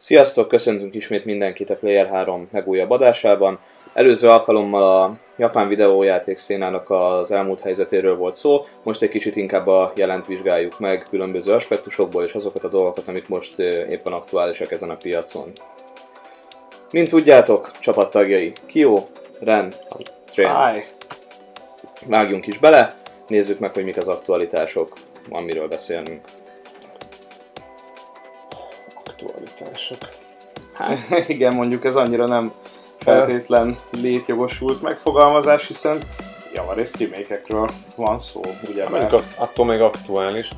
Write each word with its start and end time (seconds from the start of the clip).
Sziasztok, 0.00 0.48
köszöntünk 0.48 0.94
ismét 0.94 1.24
mindenkit 1.24 1.70
a 1.70 1.76
Player 1.76 2.06
3 2.06 2.48
megújabb 2.52 2.90
adásában. 2.90 3.58
Előző 3.92 4.28
alkalommal 4.28 4.82
a 4.82 5.16
japán 5.36 5.68
videójáték 5.68 6.36
szénának 6.36 6.90
az 6.90 7.30
elmúlt 7.30 7.60
helyzetéről 7.60 8.16
volt 8.16 8.34
szó, 8.34 8.66
most 8.82 9.02
egy 9.02 9.08
kicsit 9.08 9.36
inkább 9.36 9.66
a 9.66 9.92
jelent 9.94 10.26
vizsgáljuk 10.26 10.78
meg 10.78 11.06
különböző 11.10 11.52
aspektusokból, 11.52 12.24
és 12.24 12.32
azokat 12.32 12.64
a 12.64 12.68
dolgokat, 12.68 13.08
amik 13.08 13.28
most 13.28 13.58
éppen 13.58 14.12
aktuálisak 14.12 14.72
ezen 14.72 14.90
a 14.90 14.96
piacon. 14.96 15.52
Mint 16.92 17.08
tudjátok, 17.08 17.70
csapattagjai 17.80 18.52
Kyo, 18.66 19.06
Ren, 19.40 19.72
Train. 20.30 20.74
Hi. 20.74 20.84
Vágjunk 22.06 22.46
is 22.46 22.58
bele, 22.58 22.94
nézzük 23.26 23.58
meg, 23.58 23.72
hogy 23.72 23.84
mik 23.84 23.96
az 23.96 24.08
aktualitások, 24.08 24.92
van 25.28 25.42
miről 25.42 25.68
Aktualitások. 29.90 30.08
Hát 30.72 31.18
igen, 31.28 31.54
mondjuk 31.54 31.84
ez 31.84 31.96
annyira 31.96 32.26
nem 32.26 32.52
feltétlen 32.98 33.78
létjogosult 33.90 34.82
megfogalmazás, 34.82 35.66
hiszen 35.66 35.98
javarészt 36.54 36.98
remékekről 36.98 37.68
van 37.96 38.18
szó, 38.18 38.40
ugye? 38.68 38.82
Hát 38.82 38.90
mondjuk 38.90 39.12
att- 39.12 39.34
attól 39.36 39.66
még 39.66 39.80
aktuális. 39.80 40.48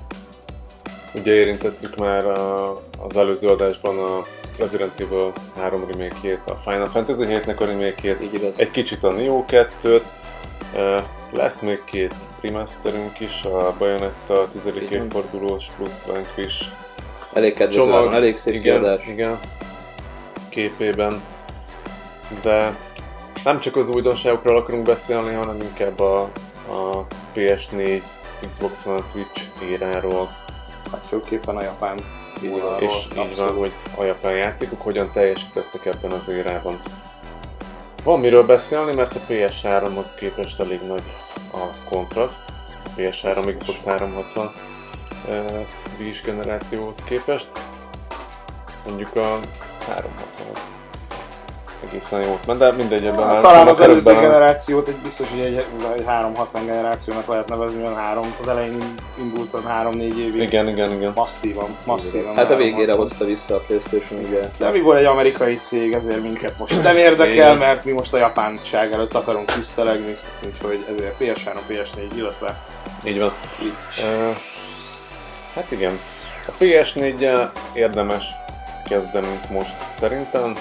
Ugye 1.15 1.33
érintettük 1.33 1.97
már 1.97 2.24
a, 2.27 2.71
az 3.09 3.16
előző 3.16 3.48
adásban 3.48 3.98
a 3.98 4.27
Resident 4.59 5.01
Evil 5.01 5.33
3 5.57 5.87
remake 5.91 6.43
a 6.47 6.52
Final 6.55 6.87
Fantasy 6.87 7.24
7-nek 7.27 7.59
a 7.60 7.65
remake 7.65 8.16
egy 8.57 8.71
kicsit 8.71 9.05
a 9.05 9.12
Neo 9.12 9.45
2-t, 9.49 10.02
Ö, 10.77 10.99
lesz 11.33 11.60
még 11.60 11.85
két 11.85 12.15
remasterünk 12.41 13.21
is, 13.21 13.43
a 13.45 13.74
Bayonetta 13.79 14.49
10. 14.65 14.74
Így 14.83 14.97
van. 14.97 15.05
évfordulós 15.05 15.65
plusz 15.77 16.02
Vanquish 16.07 16.65
Elég 17.32 17.54
kedvező, 17.54 17.92
áron, 17.92 18.14
elég 18.14 18.36
szép 18.36 18.54
igen, 18.54 18.82
kiadás. 18.82 19.06
igen, 19.06 19.38
képében, 20.48 21.20
de 22.42 22.76
nem 23.45 23.60
csak 23.60 23.76
az 23.76 23.88
újdonságokról 23.88 24.56
akarunk 24.56 24.84
beszélni, 24.84 25.34
hanem 25.34 25.56
inkább 25.60 26.01
a, 26.01 26.20
a 26.70 27.06
PS4, 27.34 28.02
Xbox 28.51 28.86
One, 28.86 29.02
Switch 29.12 29.42
éráról, 29.70 30.28
Hát 30.92 31.06
főképpen 31.06 31.56
a 31.56 31.62
japán 31.62 31.98
és 32.42 32.51
vonalról, 32.51 33.30
így 33.30 33.36
van, 33.36 33.54
hogy 33.54 33.73
a 33.96 34.04
japán 34.04 34.36
játékok 34.36 34.82
hogyan 34.82 35.10
teljesítettek 35.12 35.86
ebben 35.86 36.10
az 36.10 36.28
érában. 36.28 36.80
Van 38.04 38.20
miről 38.20 38.46
beszélni, 38.46 38.95
mert 38.95 39.14
a 39.14 39.20
PS3-hoz 39.28 40.14
képest 40.14 40.60
elég 40.60 40.80
nagy 40.86 41.02
a 41.52 41.88
kontraszt, 41.88 42.42
a 42.84 42.88
PS3 42.96 43.54
Xbox 43.58 43.84
360 43.84 44.52
uh, 46.01 46.06
Wii 46.06 46.20
generációhoz 46.24 46.96
képest. 47.04 47.46
Mondjuk 48.87 49.16
a 49.16 49.38
360 49.87 50.80
az 51.82 51.88
egészen 51.88 52.20
jót 52.20 52.46
ment, 52.46 52.59
de 52.59 52.73
mindegy, 52.73 53.07
ebben 53.07 53.23
Hát, 53.23 53.32
már 53.32 53.42
talán 53.42 53.68
az 53.68 53.80
előző 53.80 54.15
generációt 54.15 54.88
egy 54.88 54.95
biztos, 54.95 55.29
hogy 55.29 55.40
egy, 55.40 55.65
egy 55.96 56.04
360 56.07 56.66
generációnak 56.66 57.26
lehet 57.26 57.48
nevezni, 57.48 57.82
mert 57.82 57.96
három, 57.96 58.34
az 58.40 58.48
elején 58.48 58.95
indult 59.18 59.54
olyan 59.54 59.92
3-4 59.92 60.01
évig. 60.01 60.42
Igen, 60.42 60.68
igen, 60.68 60.92
igen. 60.92 61.12
Masszívan, 61.15 61.76
masszívan. 61.84 62.35
Hát 62.37 62.51
a 62.51 62.57
végére 62.57 62.90
360. 62.92 62.98
hozta 62.98 63.24
vissza 63.24 63.54
a 63.54 63.59
Playstation, 63.59 64.25
ugye. 64.25 64.50
De 64.59 64.70
mi 64.70 64.81
volt 64.81 64.98
egy 64.98 65.04
amerikai 65.04 65.56
cég, 65.56 65.92
ezért 65.92 66.22
minket 66.22 66.59
most 66.59 66.82
nem 66.82 66.97
érdekel, 66.97 67.32
Igen. 67.32 67.56
mert 67.56 67.84
mi 67.84 67.92
most 67.92 68.12
a 68.12 68.19
japánság 68.19 68.92
előtt 68.92 69.14
akarunk 69.14 69.53
tisztelegni, 69.53 70.16
úgyhogy 70.47 70.84
ezért 70.91 71.14
PS3, 71.20 71.56
PS4, 71.69 72.16
illetve 72.16 72.64
Így 73.04 73.19
van. 73.19 73.31
Uh, 73.98 74.37
hát 75.54 75.70
igen. 75.70 75.98
A 76.47 76.53
PS4-jel 76.60 77.50
érdemes 77.75 78.25
kezdenünk 78.84 79.48
most 79.50 79.75
szerintem. 79.98 80.58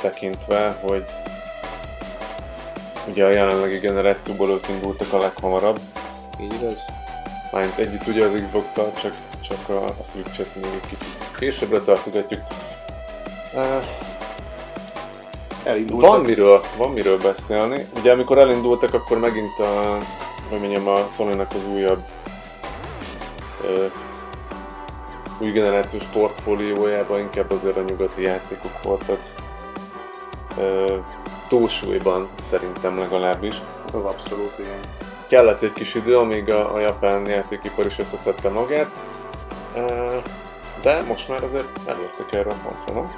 Tekintve, 0.00 0.78
hogy 0.80 1.04
ugye 3.08 3.24
a 3.24 3.30
jelenlegi 3.30 3.78
generációból 3.78 4.50
ők 4.50 4.68
indultak 4.68 5.12
a 5.12 5.18
leghamarabb. 5.18 5.78
Így 6.40 6.52
igaz. 6.52 6.84
Mármint 7.52 7.78
együtt 7.78 8.06
ugye 8.06 8.24
az 8.24 8.40
xbox 8.44 8.74
csak, 8.74 9.14
csak 9.40 9.68
a, 9.68 9.84
a 9.84 10.04
Switch-et 10.12 10.54
még 10.54 10.64
egy 10.64 10.88
kicsit 10.88 11.14
későbbre 11.38 11.80
tartogatjuk. 11.80 12.40
Elindultak. 15.62 16.10
van 16.10 16.20
miről, 16.20 16.64
van 16.76 16.90
miről 16.90 17.18
beszélni. 17.18 17.86
Ugye 17.96 18.12
amikor 18.12 18.38
elindultak, 18.38 18.94
akkor 18.94 19.18
megint 19.18 19.58
a, 19.58 19.98
hogy 20.50 20.60
mondjam, 20.60 20.88
a 20.88 21.08
sony 21.08 21.40
az 21.40 21.66
újabb 21.66 22.02
ö, 23.64 23.86
új 25.38 25.50
generációs 25.50 26.04
portfóliójában 26.04 27.18
inkább 27.18 27.50
azért 27.50 27.76
a 27.76 27.84
nyugati 27.88 28.22
játékok 28.22 28.82
voltak 28.82 29.20
ö, 30.58 30.96
túlsúlyban 31.48 32.28
szerintem 32.42 32.98
legalábbis. 32.98 33.54
Az 33.92 34.04
abszolút, 34.04 34.58
igen. 34.58 34.78
Kellett 35.26 35.62
egy 35.62 35.72
kis 35.72 35.94
idő, 35.94 36.18
amíg 36.18 36.50
a, 36.50 36.74
a 36.74 36.78
japán 36.78 37.26
játékipar 37.26 37.86
is 37.86 37.98
összeszedte 37.98 38.48
magát, 38.48 38.90
ö, 39.76 40.16
de 40.82 41.02
most 41.02 41.28
már 41.28 41.42
azért 41.44 41.78
elértek 41.86 42.32
erre 42.32 42.50
a 42.50 42.54
pontra, 42.64 42.94
nem? 42.94 43.12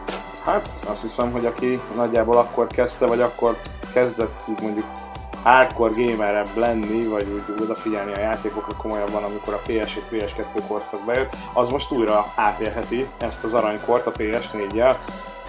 Hát 0.45 0.69
azt 0.87 1.03
hiszem, 1.03 1.33
hogy 1.33 1.47
aki 1.47 1.81
nagyjából 1.95 2.37
akkor 2.37 2.67
kezdte, 2.67 3.07
vagy 3.07 3.21
akkor 3.21 3.57
kezdett 3.93 4.47
mondjuk 4.61 4.87
hardcore 5.43 5.93
gamerebb 5.97 6.57
lenni, 6.57 7.07
vagy 7.07 7.27
úgy 7.35 7.63
odafigyelni 7.63 8.13
a 8.13 8.21
játékokra 8.21 8.77
komolyabban, 8.77 9.23
amikor 9.23 9.55
a 9.55 9.61
PS1, 9.67 10.01
PS2 10.11 10.63
korszak 10.69 11.05
bejött, 11.05 11.37
az 11.53 11.69
most 11.69 11.91
újra 11.91 12.33
átérheti 12.35 13.07
ezt 13.19 13.45
az 13.45 13.55
aranykort 13.55 14.07
a 14.07 14.13
PS4-jel. 14.13 14.97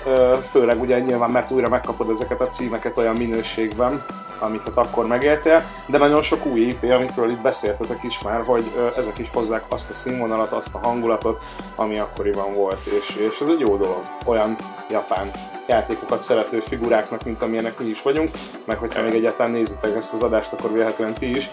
Ö, 0.05 0.35
Főleg 0.49 0.81
ugye 0.81 0.99
nyilván, 0.99 1.29
mert 1.29 1.51
újra 1.51 1.69
megkapod 1.69 2.09
ezeket 2.09 2.41
a 2.41 2.47
címeket 2.47 2.97
olyan 2.97 3.15
minőségben, 3.15 4.05
amiket 4.39 4.77
akkor 4.77 5.07
megéltél, 5.07 5.63
de 5.85 5.97
nagyon 5.97 6.21
sok 6.21 6.45
új 6.45 6.59
IP, 6.59 6.83
amikről 6.91 7.29
itt 7.29 7.41
beszéltetek 7.41 8.03
is 8.03 8.21
már, 8.21 8.41
hogy 8.41 8.91
ezek 8.97 9.17
is 9.17 9.29
hozzák 9.33 9.63
azt 9.69 9.89
a 9.89 9.93
színvonalat, 9.93 10.51
azt 10.51 10.75
a 10.75 10.79
hangulatot, 10.87 11.43
ami 11.75 11.99
akkoriban 11.99 12.53
volt, 12.53 12.85
és, 12.85 13.15
és 13.15 13.39
ez 13.39 13.47
egy 13.47 13.59
jó 13.59 13.77
dolog. 13.77 14.03
Olyan 14.25 14.55
japán 14.89 15.31
játékokat 15.67 16.21
szerető 16.21 16.59
figuráknak, 16.59 17.23
mint 17.23 17.41
amilyenek 17.41 17.79
mi 17.79 17.85
is 17.85 18.01
vagyunk, 18.01 18.29
meg 18.65 18.77
hogyha 18.77 19.01
még 19.01 19.13
egyáltalán 19.13 19.51
nézitek 19.51 19.95
ezt 19.95 20.13
az 20.13 20.21
adást, 20.21 20.53
akkor 20.53 20.73
véletlenül 20.73 21.13
ti 21.13 21.35
is. 21.35 21.49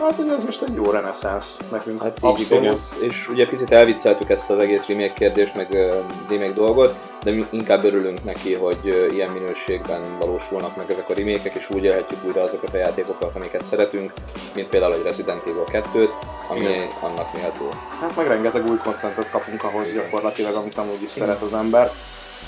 Hát 0.00 0.14
hogy 0.14 0.28
ez 0.28 0.44
most 0.44 0.62
egy 0.62 0.74
jó 0.74 0.90
reneszánsz 0.90 1.58
nekünk. 1.70 2.02
Hát 2.02 2.18
így 2.38 2.50
igaz. 2.50 2.96
És 3.00 3.28
ugye 3.28 3.46
picit 3.46 3.72
elvicceltük 3.72 4.30
ezt 4.30 4.50
az 4.50 4.58
egész 4.58 4.86
remake 4.86 5.12
kérdést, 5.12 5.54
meg 5.54 5.74
ö, 5.74 5.98
remake 6.28 6.52
dolgot, 6.52 6.94
de 7.22 7.30
mi 7.30 7.46
inkább 7.50 7.84
örülünk 7.84 8.24
neki, 8.24 8.54
hogy 8.54 9.08
ilyen 9.12 9.30
minőségben 9.30 10.00
valósulnak 10.18 10.76
meg 10.76 10.90
ezek 10.90 11.08
a 11.08 11.14
remékek, 11.14 11.54
és 11.54 11.70
úgy 11.70 11.84
élhetjük 11.84 12.24
újra 12.24 12.42
azokat 12.42 12.74
a 12.74 12.76
játékokat, 12.76 13.34
amiket 13.34 13.64
szeretünk, 13.64 14.12
mint 14.54 14.68
például 14.68 14.94
egy 14.94 15.02
Resident 15.02 15.42
Evil 15.46 15.64
2-t, 15.72 16.10
ami 16.48 16.60
Igen. 16.60 16.88
annak 17.00 17.32
méltó. 17.32 17.68
Hát 18.00 18.16
meg 18.16 18.26
rengeteg 18.26 18.66
új 18.66 18.76
kontentot 18.84 19.30
kapunk 19.30 19.64
ahhoz 19.64 19.92
gyakorlatilag, 19.92 20.54
amit 20.54 20.76
amúgy 20.76 21.02
is 21.02 21.10
szeret 21.10 21.42
az 21.42 21.54
ember. 21.54 21.90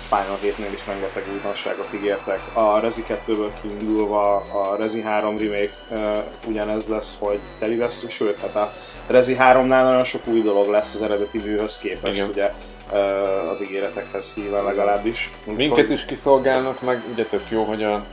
Final 0.08 0.38
7-nél 0.42 0.72
is 0.72 0.86
rengeteg 0.86 1.24
újdonságot 1.32 1.88
ígértek. 1.94 2.40
A 2.52 2.78
Rezi 2.80 3.04
2-ből 3.08 3.50
kiindulva 3.60 4.36
a 4.36 4.76
Rezi 4.76 5.00
3 5.00 5.38
remake 5.38 5.72
uh, 5.90 6.16
ugyanez 6.46 6.86
lesz, 6.86 7.16
hogy 7.18 7.38
teli 7.58 7.76
lesz, 7.76 8.08
sőt, 8.08 8.40
hát 8.40 8.54
a 8.56 8.72
Rezi 9.06 9.36
3-nál 9.38 9.82
nagyon 9.82 10.04
sok 10.04 10.26
új 10.26 10.42
dolog 10.42 10.70
lesz 10.70 10.94
az 10.94 11.02
eredeti 11.02 11.38
műhöz 11.38 11.78
képest, 11.78 12.14
Igen. 12.14 12.28
ugye 12.28 12.52
uh, 12.92 13.50
az 13.50 13.62
ígéretekhez 13.62 14.32
híven 14.34 14.64
legalábbis. 14.64 15.30
Minket 15.44 15.90
is 15.90 16.04
kiszolgálnak, 16.04 16.80
meg 16.80 17.02
ugye 17.12 17.24
tök 17.24 17.44
jó, 17.48 17.62
hogy 17.62 17.82
a, 17.82 18.04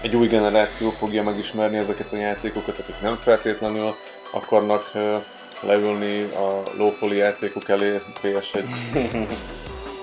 egy 0.00 0.16
új 0.16 0.26
generáció 0.26 0.90
fogja 0.90 1.22
megismerni 1.22 1.76
ezeket 1.76 2.12
a 2.12 2.16
játékokat, 2.16 2.78
akik 2.78 3.00
nem 3.00 3.18
feltétlenül 3.22 3.94
akarnak 4.30 4.90
ö, 4.94 5.14
leülni 5.60 6.22
a 6.22 6.62
lópoli 6.76 7.16
játékok 7.16 7.68
elé 7.68 8.00
PS1 8.22 8.64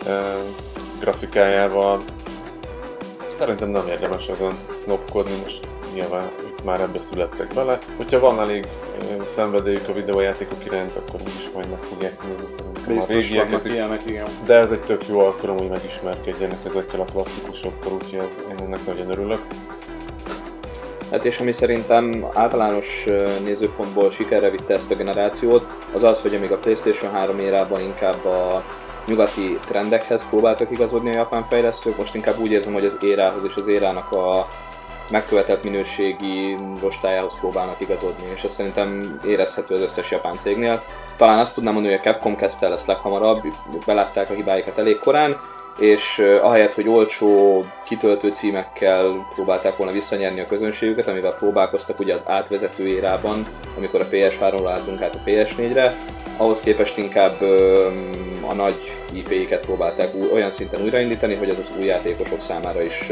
ö, 0.08 0.36
grafikájával. 1.00 2.04
Szerintem 3.38 3.70
nem 3.70 3.88
érdemes 3.88 4.28
ezen 4.28 4.58
snopkodni, 4.84 5.36
most 5.44 5.60
nyilván 5.94 6.28
ők 6.46 6.64
már 6.64 6.82
ebbe 6.82 7.00
születtek 7.00 7.54
bele. 7.54 7.80
Hogyha 7.98 8.20
van 8.20 8.40
elég 8.40 8.68
szenvedélyük 9.28 9.88
a 9.88 9.94
videójátékok 9.94 10.66
iránt, 10.66 10.92
akkor 10.96 11.20
úgyis 11.22 11.50
majd 11.54 11.70
meg 11.70 11.80
fogják 11.82 12.24
nézni 12.24 12.48
szerintem 12.58 12.84
a 12.86 12.88
Biztos 12.88 13.16
régieket 13.16 13.50
vannak 13.50 13.66
is. 13.66 13.72
ilyenek, 13.74 14.02
igen. 14.06 14.26
De 14.46 14.54
ez 14.54 14.72
egy 14.72 14.80
tök 14.80 15.08
jó 15.08 15.20
alkalom, 15.20 15.58
hogy 15.58 15.70
megismerkedjenek 15.70 16.58
ezekkel 16.66 17.00
a 17.00 17.04
klasszikusokkal, 17.04 17.94
úgyhogy 17.94 18.30
én 18.50 18.66
ennek 18.66 18.86
nagyon 18.86 19.12
örülök. 19.12 19.42
Hát 21.12 21.26
és 21.26 21.40
ami 21.40 21.52
szerintem 21.52 22.26
általános 22.34 23.06
nézőpontból 23.44 24.12
sikerre 24.12 24.50
vitte 24.50 24.74
ezt 24.74 24.92
a 24.92 24.96
generációt, 24.96 25.78
az 25.94 26.04
az, 26.04 26.22
hogy 26.22 26.36
amíg 26.36 26.52
a 26.52 26.58
Playstation 26.58 27.12
3 27.12 27.40
érában 27.40 27.82
inkább 27.82 28.26
a 28.26 28.64
nyugati 29.08 29.60
trendekhez 29.68 30.30
próbáltak 30.30 30.72
igazodni 30.72 31.10
a 31.10 31.16
japán 31.16 31.46
fejlesztők, 31.50 31.98
most 31.98 32.16
inkább 32.16 32.40
úgy 32.40 32.52
érzem, 32.52 32.74
hogy 32.74 32.86
az 32.86 32.98
érához 33.02 33.44
és 33.44 33.56
az 33.56 33.68
érának 33.68 34.12
a 34.12 34.48
megkövetelt 35.12 35.64
minőségi 35.64 36.58
rostájához 36.82 37.40
próbálnak 37.40 37.80
igazodni, 37.80 38.24
és 38.36 38.44
ez 38.44 38.52
szerintem 38.52 39.20
érezhető 39.28 39.74
az 39.74 39.82
összes 39.82 40.12
japán 40.12 40.38
cégnél. 40.38 40.84
Talán 41.16 41.40
azt 41.40 41.54
tudnám 41.54 41.74
mondani, 41.74 41.96
hogy 41.96 42.06
a 42.06 42.12
Capcom 42.12 42.36
kezdte 42.36 42.66
el 42.66 42.74
ezt 42.74 42.88
leghamarabb, 42.88 43.42
belátták 43.86 44.30
a 44.30 44.34
hibáikat 44.34 44.78
elég 44.78 44.98
korán, 44.98 45.40
és 45.80 46.20
ahelyett, 46.42 46.74
hogy 46.74 46.88
olcsó 46.88 47.64
kitöltő 47.84 48.30
címekkel 48.30 49.28
próbálták 49.34 49.78
volna 49.78 49.92
visszanyerni 49.92 50.40
a 50.40 50.46
közönségüket, 50.46 51.08
amivel 51.08 51.36
próbálkoztak 51.36 52.00
ugye 52.00 52.14
az 52.14 52.24
átvezető 52.26 52.88
érában, 52.88 53.48
amikor 53.78 54.02
a 54.02 54.08
PS3-ról 54.12 54.70
álltunk 54.72 55.02
át 55.02 55.16
a 55.16 55.22
PS4-re, 55.26 55.96
ahhoz 56.38 56.60
képest 56.60 56.98
inkább 56.98 57.42
a 58.48 58.54
nagy 58.54 58.98
IP-ket 59.14 59.66
próbálták 59.66 60.10
olyan 60.34 60.52
szinten 60.52 60.82
újraindítani, 60.82 61.36
hogy 61.36 61.50
ez 61.50 61.60
az 61.60 61.72
új 61.78 61.86
játékosok 61.86 62.42
számára 62.42 62.84
is 62.84 63.12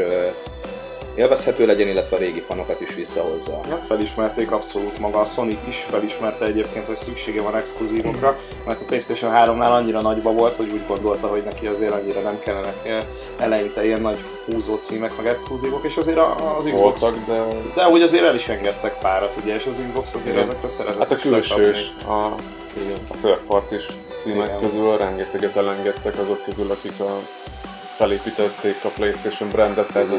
élvezhető 1.15 1.65
legyen, 1.65 1.88
illetve 1.88 2.15
a 2.15 2.19
régi 2.19 2.39
fanokat 2.39 2.81
is 2.81 2.95
visszahozza. 2.95 3.60
Hát 3.69 3.86
felismerték 3.86 4.51
abszolút 4.51 5.00
maga, 5.00 5.19
a 5.19 5.25
Sonic 5.25 5.60
is 5.68 5.86
felismerte 5.89 6.45
egyébként, 6.45 6.86
hogy 6.86 6.98
szüksége 6.98 7.42
van 7.42 7.56
exkluzívokra, 7.56 8.39
mert 8.65 8.81
a 8.81 8.86
Playstation 8.86 9.31
3-nál 9.36 9.71
annyira 9.71 10.01
nagyba 10.01 10.31
volt, 10.31 10.56
hogy 10.56 10.69
úgy 10.69 10.88
gondolta, 10.88 11.27
hogy 11.27 11.44
neki 11.44 11.68
azért 11.68 11.92
annyira 11.92 12.21
nem 12.21 12.39
kellene 12.39 12.74
eleinte 13.39 13.86
ilyen 13.86 14.01
nagy 14.01 14.18
húzó 14.45 14.75
címek, 14.75 15.18
meg 15.18 15.27
exkluzívok, 15.27 15.86
és 15.86 15.98
azért 15.98 16.18
az 16.57 16.69
Xbox... 16.74 17.00
Voltak, 17.00 17.25
de... 17.27 17.42
De 17.75 17.88
úgy 17.88 18.01
azért 18.01 18.24
el 18.24 18.36
is 18.36 18.48
engedtek 18.48 18.98
párat, 18.98 19.36
ugye, 19.44 19.56
és 19.56 19.65
az 19.65 19.81
Xbox 19.88 20.13
azért 20.13 20.36
Igen. 20.36 20.50
ezekre 20.50 20.68
szeretett 20.68 21.00
Hát 21.00 21.12
a 21.12 21.15
külsős, 21.15 21.92
a, 22.07 22.12
a 22.12 22.36
third 23.21 23.39
party 23.48 23.75
címek 24.24 24.48
Igen. 24.48 24.62
közül 24.62 24.98
rengeteget 24.98 25.56
elengedtek 25.56 26.19
azok 26.19 26.44
közül, 26.44 26.71
akik 26.71 27.00
a 27.00 27.19
felépítették 27.95 28.84
a 28.84 28.90
Playstation 28.90 29.50
brandet, 29.50 29.92
tehát 29.92 30.10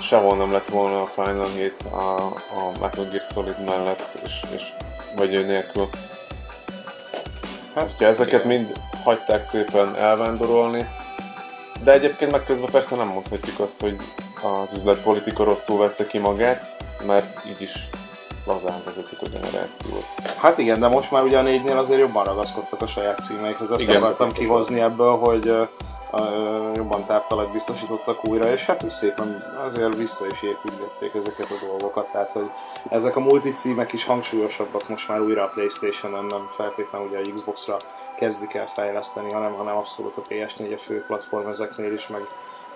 sehol 0.00 0.36
nem 0.36 0.52
lett 0.52 0.68
volna 0.68 1.00
a 1.00 1.06
Final 1.06 1.48
Hit 1.56 1.82
a, 1.90 2.16
a 2.26 2.78
Metal 2.80 3.04
Gear 3.04 3.24
Solid 3.32 3.64
mellett, 3.64 4.18
és, 4.24 4.40
és 4.56 4.62
vagy 5.16 5.34
ő 5.34 5.46
nélkül. 5.46 5.88
Hát, 7.74 7.90
ja, 7.98 8.08
ezeket 8.08 8.44
mind 8.44 8.72
hagyták 9.04 9.44
szépen 9.44 9.96
elvándorolni, 9.96 10.88
de 11.84 11.92
egyébként 11.92 12.30
meg 12.30 12.44
közben 12.44 12.70
persze 12.70 12.96
nem 12.96 13.08
mondhatjuk 13.08 13.60
azt, 13.60 13.80
hogy 13.80 13.96
az 14.42 14.74
üzletpolitika 14.74 15.44
rosszul 15.44 15.78
vette 15.78 16.06
ki 16.06 16.18
magát, 16.18 16.76
mert 17.06 17.46
így 17.46 17.62
is 17.62 17.72
lazán 18.46 18.82
vezetik 18.84 19.18
a 19.20 19.28
generációt. 19.28 20.04
Hát 20.36 20.58
igen, 20.58 20.80
de 20.80 20.88
most 20.88 21.10
már 21.10 21.22
ugye 21.22 21.38
a 21.38 21.42
négynél 21.42 21.78
azért 21.78 22.00
jobban 22.00 22.24
ragaszkodtak 22.24 22.82
a 22.82 22.86
saját 22.86 23.20
címeikhez. 23.20 23.70
Azt 23.70 23.82
igen, 23.82 24.02
akartam 24.02 24.32
kihozni 24.32 24.80
ebből, 24.80 25.16
hogy 25.16 25.68
jobban 26.74 27.04
táptalajt 27.06 27.52
biztosítottak 27.52 28.28
újra, 28.28 28.52
és 28.52 28.64
hát 28.64 28.82
úgy 28.82 28.90
szépen 28.90 29.44
azért 29.64 29.96
vissza 29.96 30.26
is 30.26 30.42
építgették 30.42 31.14
ezeket 31.14 31.50
a 31.50 31.66
dolgokat, 31.66 32.10
tehát 32.12 32.32
hogy 32.32 32.50
ezek 32.88 33.16
a 33.16 33.20
multicímek 33.20 33.92
is 33.92 34.04
hangsúlyosabbak 34.04 34.88
most 34.88 35.08
már 35.08 35.20
újra 35.20 35.42
a 35.42 35.48
Playstation-on, 35.54 36.24
nem 36.24 36.46
feltétlenül 36.56 37.08
ugye 37.08 37.18
a 37.18 37.34
Xbox-ra 37.34 37.76
kezdik 38.16 38.54
el 38.54 38.66
fejleszteni, 38.66 39.32
hanem, 39.32 39.52
hanem 39.52 39.76
abszolút 39.76 40.16
a 40.16 40.22
PS4 40.28 40.74
a 40.74 40.78
fő 40.78 41.04
platform 41.06 41.48
ezeknél 41.48 41.92
is, 41.92 42.06
meg, 42.06 42.22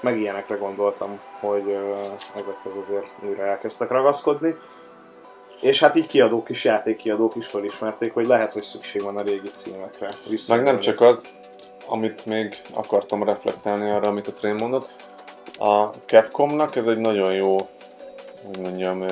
meg 0.00 0.18
ilyenekre 0.18 0.56
gondoltam, 0.56 1.20
hogy 1.40 1.76
ezekhez 2.34 2.76
azért 2.76 3.06
újra 3.28 3.42
elkezdtek 3.42 3.90
ragaszkodni. 3.90 4.56
És 5.60 5.80
hát 5.80 5.96
így 5.96 6.06
kiadók 6.06 6.48
is, 6.48 6.64
játékkiadók 6.64 7.34
is 7.34 7.46
felismerték, 7.46 8.14
hogy 8.14 8.26
lehet, 8.26 8.52
hogy 8.52 8.62
szükség 8.62 9.02
van 9.02 9.16
a 9.16 9.22
régi 9.22 9.50
címekre. 9.50 10.08
Meg 10.48 10.62
nem 10.62 10.80
csak 10.80 11.00
az, 11.00 11.26
amit 11.86 12.26
még 12.26 12.56
akartam 12.74 13.22
reflektálni 13.22 13.90
arra, 13.90 14.08
amit 14.08 14.28
a 14.28 14.32
Train 14.32 14.54
mondott. 14.54 14.88
A 15.58 15.84
Capcomnak 15.84 16.76
ez 16.76 16.86
egy 16.86 16.98
nagyon 16.98 17.32
jó, 17.32 17.56
hogy 18.46 18.60
mondjam, 18.60 19.04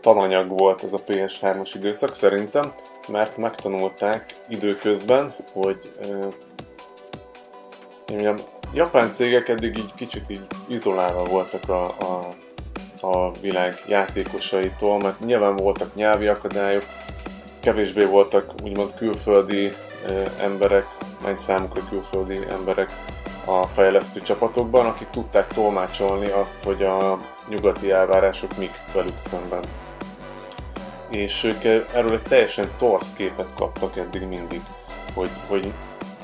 tananyag 0.00 0.58
volt 0.58 0.84
ez 0.84 0.92
a 0.92 1.02
PS3-as 1.06 1.70
időszak 1.74 2.14
szerintem, 2.14 2.72
mert 3.08 3.36
megtanulták 3.36 4.34
időközben, 4.48 5.34
hogy 5.52 5.92
mondjam, 8.08 8.36
japán 8.74 9.12
cégek 9.14 9.48
eddig 9.48 9.78
így 9.78 9.94
kicsit 9.94 10.30
így 10.30 10.46
izolálva 10.68 11.24
voltak 11.24 11.68
a, 11.68 11.84
a, 11.84 12.34
a 13.06 13.32
világ 13.40 13.82
játékosaitól, 13.86 14.98
mert 14.98 15.20
nyilván 15.20 15.56
voltak 15.56 15.94
nyelvi 15.94 16.26
akadályok, 16.26 16.84
kevésbé 17.60 18.04
voltak 18.04 18.52
úgymond 18.62 18.94
külföldi 18.94 19.72
emberek, 20.40 20.86
menny 21.24 21.36
számukra 21.38 21.82
külföldi 21.88 22.46
emberek 22.50 22.90
a 23.44 23.66
fejlesztő 23.66 24.20
csapatokban, 24.20 24.86
akik 24.86 25.10
tudták 25.10 25.46
tolmácsolni 25.46 26.28
azt, 26.28 26.64
hogy 26.64 26.82
a 26.82 27.18
nyugati 27.48 27.90
elvárások 27.90 28.56
mik 28.56 28.72
velük 28.94 29.18
szemben. 29.30 29.62
És 31.10 31.44
ők 31.44 31.64
erről 31.94 32.12
egy 32.12 32.22
teljesen 32.22 32.68
torsz 32.78 33.12
képet 33.16 33.54
kaptak 33.56 33.96
eddig 33.96 34.22
mindig, 34.22 34.60
hogy, 35.14 35.30
hogy 35.48 35.72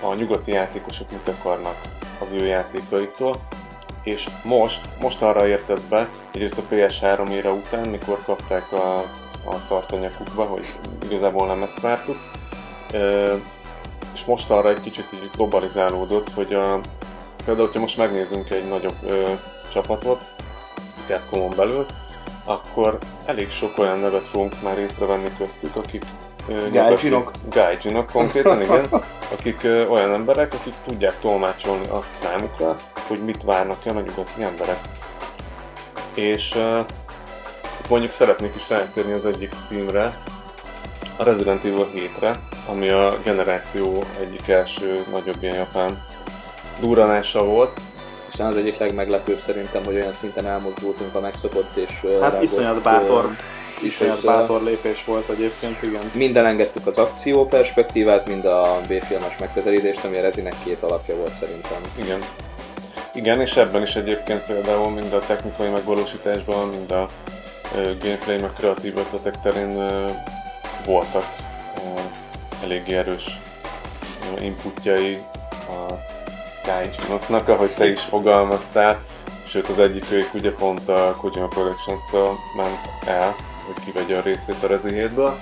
a 0.00 0.14
nyugati 0.14 0.52
játékosok 0.52 1.10
mit 1.10 1.28
akarnak 1.28 1.76
az 2.20 2.26
ő 2.32 2.44
játékaiktól, 2.46 3.34
és 4.02 4.28
most, 4.44 4.80
most 5.00 5.22
arra 5.22 5.46
értesz 5.46 5.82
be, 5.82 6.08
egyrészt 6.32 6.58
a 6.58 6.74
PS3 6.74 7.28
éra 7.30 7.52
után, 7.52 7.88
mikor 7.88 8.18
kapták 8.24 8.72
a 8.72 9.04
a 9.46 9.58
szartanyakukba, 9.58 10.44
hogy 10.44 10.66
igazából 11.08 11.46
nem 11.46 11.62
ezt 11.62 11.80
vártuk. 11.80 12.16
És 14.14 14.24
most 14.24 14.50
arra 14.50 14.70
egy 14.70 14.80
kicsit 14.80 15.12
így 15.12 15.30
globalizálódott, 15.34 16.30
hogy 16.34 16.54
a, 16.54 16.80
például, 17.44 17.66
hogyha 17.66 17.80
most 17.80 17.96
megnézzünk 17.96 18.50
egy 18.50 18.68
nagyobb 18.68 18.96
ö, 19.06 19.30
csapatot, 19.72 20.34
Capcomon 21.06 21.52
belül, 21.56 21.86
akkor 22.44 22.98
elég 23.24 23.50
sok 23.50 23.78
olyan 23.78 23.98
nevet 23.98 24.28
fogunk 24.28 24.62
már 24.62 24.78
észrevenni 24.78 25.30
köztük, 25.38 25.76
akik 25.76 26.04
Gaijinok. 26.72 27.30
Gaijinok 27.50 28.06
konkrétan, 28.06 28.62
igen. 28.62 28.88
Akik 29.32 29.62
ö, 29.62 29.86
olyan 29.86 30.12
emberek, 30.12 30.54
akik 30.54 30.74
tudják 30.86 31.18
tolmácsolni 31.20 31.86
azt 31.88 32.10
számukra, 32.20 32.74
hogy 33.06 33.24
mit 33.24 33.42
várnak 33.42 33.86
el 33.86 33.96
a 33.96 34.00
nyugati 34.00 34.42
emberek. 34.42 34.80
És 36.14 36.54
ö, 36.54 36.80
mondjuk 37.88 38.12
szeretnék 38.12 38.52
is 38.56 38.68
rátérni 38.68 39.12
az 39.12 39.26
egyik 39.26 39.52
címre, 39.68 40.16
a 41.16 41.22
Resident 41.22 41.64
Evil 41.64 41.86
7-re, 41.94 42.38
ami 42.66 42.90
a 42.90 43.18
generáció 43.24 44.04
egyik 44.20 44.48
első 44.48 45.04
nagyobb 45.10 45.42
ilyen 45.42 45.56
japán 45.56 46.04
duranása 46.80 47.44
volt. 47.44 47.80
És 48.32 48.40
az 48.40 48.56
egyik 48.56 48.78
legmeglepőbb 48.78 49.38
szerintem, 49.38 49.84
hogy 49.84 49.94
olyan 49.94 50.12
szinten 50.12 50.46
elmozdultunk 50.46 51.14
a 51.14 51.20
megszokott 51.20 51.76
és... 51.76 51.90
Hát 52.20 52.42
iszonyat 52.42 52.82
bátor, 52.82 53.36
iszonyat 53.82 54.24
bátor 54.24 54.62
lépés 54.62 55.04
volt 55.04 55.28
egyébként, 55.28 55.82
igen. 55.82 56.10
Minden 56.12 56.46
engedtük 56.46 56.86
az 56.86 56.98
akció 56.98 57.46
perspektívát, 57.46 58.28
mind 58.28 58.44
a 58.44 58.80
B-filmes 58.88 59.36
megközelítést, 59.40 60.04
ami 60.04 60.16
a 60.16 60.20
Rezinek 60.20 60.54
két 60.64 60.82
alapja 60.82 61.16
volt 61.16 61.34
szerintem. 61.34 61.80
Igen. 61.98 62.24
Igen, 63.14 63.40
és 63.40 63.56
ebben 63.56 63.82
is 63.82 63.96
egyébként 63.96 64.42
például 64.42 64.90
mind 64.90 65.12
a 65.12 65.18
technikai 65.26 65.68
megvalósításban, 65.68 66.68
mind 66.68 66.90
a 66.90 67.08
gameplay, 67.74 68.40
meg 68.40 68.52
kreatív 68.52 68.96
ötletek 68.96 69.40
terén 69.40 69.90
voltak 70.84 71.24
eléggé 72.62 72.94
erős 72.94 73.40
inputjai 74.38 75.18
a 75.68 75.92
Gaijinoknak, 76.64 77.48
ahogy 77.48 77.74
te 77.74 77.90
is 77.90 78.00
fogalmaztál, 78.00 79.00
sőt 79.48 79.68
az 79.68 79.78
egyik 79.78 80.12
ők 80.12 80.34
ugye 80.34 80.52
pont 80.52 80.88
a 80.88 81.14
Kojima 81.20 81.48
Productions-től 81.48 82.28
ment 82.56 82.80
el, 83.06 83.34
hogy 83.66 83.84
kivegye 83.84 84.18
a 84.18 84.20
részét 84.20 84.62
a 84.62 84.66
Rezi 84.66 84.88
7-ből. 84.92 85.32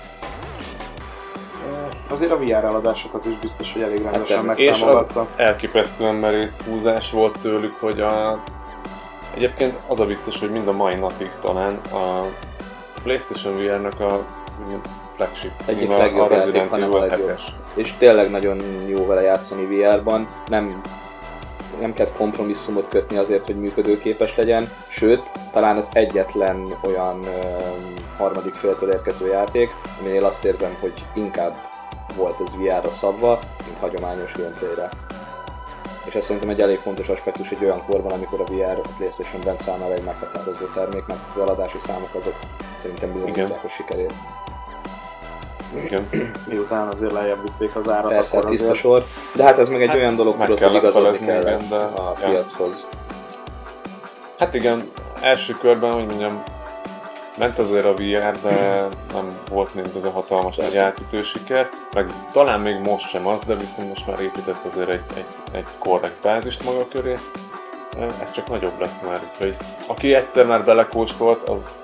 Azért 2.08 2.30
a 2.30 2.38
VR 2.38 2.50
eladásokat 2.50 3.24
is 3.24 3.38
biztos, 3.40 3.72
hogy 3.72 3.82
elég 3.82 4.02
rendesen 4.02 4.36
hát, 4.36 4.46
megtámogatta. 4.46 5.28
És 5.36 5.44
elképesztően 5.44 6.14
merész 6.14 6.60
húzás 6.60 7.10
volt 7.10 7.38
tőlük, 7.42 7.74
hogy 7.74 8.00
a 8.00 8.42
Egyébként 9.34 9.78
az 9.86 10.00
a 10.00 10.04
vicces, 10.04 10.38
hogy 10.38 10.50
mind 10.50 10.68
a 10.68 10.72
mai 10.72 10.94
napig 10.94 11.30
talán 11.40 11.74
a 11.74 12.26
PlayStation 13.02 13.56
VR-nak 13.56 14.00
a 14.00 14.26
flagship 15.16 15.52
egyik 15.66 15.90
a, 15.90 15.96
legjobb 15.96 16.30
a 16.30 16.34
játék, 16.34 16.70
hanem 16.70 16.94
a 16.94 16.98
legjobb. 16.98 17.38
És 17.74 17.92
tényleg 17.98 18.30
nagyon 18.30 18.60
jó 18.86 19.06
vele 19.06 19.20
játszani 19.20 19.64
VR-ban, 19.64 20.28
nem 20.46 20.82
nem 21.80 21.94
kell 21.94 22.08
kompromisszumot 22.16 22.88
kötni 22.88 23.16
azért, 23.16 23.46
hogy 23.46 23.60
működőképes 23.60 24.36
legyen, 24.36 24.70
sőt, 24.88 25.30
talán 25.52 25.76
az 25.76 25.88
egyetlen 25.92 26.76
olyan 26.82 27.18
ö, 27.22 27.28
harmadik 28.16 28.54
féltől 28.54 28.90
érkező 28.90 29.28
játék, 29.28 29.70
aminél 30.00 30.24
azt 30.24 30.44
érzem, 30.44 30.76
hogy 30.80 30.92
inkább 31.14 31.54
volt 32.16 32.40
ez 32.46 32.54
VR-ra 32.56 32.90
szabva, 32.90 33.38
mint 33.66 33.78
hagyományos 33.78 34.32
gameplayre 34.32 34.88
és 36.04 36.14
ez 36.14 36.24
szerintem 36.24 36.48
egy 36.48 36.60
elég 36.60 36.78
fontos 36.78 37.08
aspektus 37.08 37.50
egy 37.50 37.64
olyan 37.64 37.84
korban, 37.86 38.12
amikor 38.12 38.40
a 38.40 38.44
VR 38.44 38.80
a 38.84 38.88
PlayStation 38.96 39.40
bent 39.44 39.60
számára 39.60 39.92
egy 39.92 40.02
meghatározó 40.04 40.64
termék, 40.64 41.06
mert 41.06 41.20
az 41.28 41.40
eladási 41.40 41.78
számok 41.78 42.14
azok 42.14 42.34
szerintem 42.80 43.12
bizonyítják 43.12 43.64
a 43.64 43.68
sikerét. 43.68 44.12
Igen. 45.84 46.08
Miután 46.48 46.88
azért 46.88 47.12
lejjebb 47.12 47.42
vitték 47.42 47.76
az 47.76 47.90
árat, 47.90 48.10
Persze, 48.10 48.36
akkor 48.36 48.50
tiszta 48.50 48.64
azért... 48.64 48.80
sor. 48.80 49.04
De 49.32 49.42
hát 49.42 49.58
ez 49.58 49.68
meg 49.68 49.82
egy 49.82 49.88
hát 49.88 49.96
olyan 49.96 50.16
dolog, 50.16 50.36
tudod, 50.44 50.60
hogy 50.60 50.74
igazodni 50.74 51.18
kellett 51.18 51.72
a 51.72 52.14
piachoz. 52.20 52.88
Hát 54.38 54.54
igen, 54.54 54.90
első 55.20 55.52
körben, 55.60 55.92
hogy 55.92 56.06
mondjam, 56.06 56.42
ment 57.36 57.58
azért 57.58 57.84
a 57.84 57.94
VR, 57.94 58.40
de 58.42 58.86
nem 59.12 59.38
volt 59.50 59.74
még 59.74 59.84
ez 59.96 60.04
a 60.04 60.10
hatalmas 60.10 60.56
nagy 60.56 60.76
átütő 60.76 61.22
siker, 61.22 61.68
meg 61.94 62.12
talán 62.32 62.60
még 62.60 62.78
most 62.78 63.08
sem 63.08 63.26
az, 63.26 63.38
de 63.46 63.54
viszont 63.54 63.88
most 63.88 64.06
már 64.06 64.20
épített 64.20 64.64
azért 64.64 64.88
egy, 64.88 65.02
egy, 65.16 65.26
egy 65.52 65.66
korrekt 65.78 66.22
bázist 66.22 66.62
maga 66.62 66.88
köré. 66.88 67.18
Ez 68.22 68.32
csak 68.32 68.48
nagyobb 68.48 68.80
lesz 68.80 69.00
már, 69.06 69.20
úgyhogy 69.32 69.56
aki 69.86 70.14
egyszer 70.14 70.46
már 70.46 70.64
belekóstolt, 70.64 71.48
az 71.48 71.74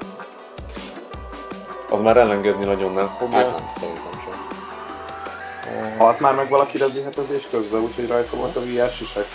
az 1.91 2.01
már 2.01 2.17
elengedni 2.17 2.65
nagyon 2.65 2.93
nem 2.93 3.11
fogja. 3.19 3.37
Hát 3.37 3.47
nem, 3.47 3.71
szerintem 3.81 4.13
sem. 4.25 5.99
Halt 5.99 6.21
már 6.21 6.35
meg 6.35 6.49
valaki 6.49 6.79
rezihetezés 6.79 7.47
közben, 7.51 7.81
úgyhogy 7.81 8.09
rajta 8.09 8.37
volt 8.37 8.57
a 8.57 8.61
VR 8.61 8.91
sisek. 8.91 9.27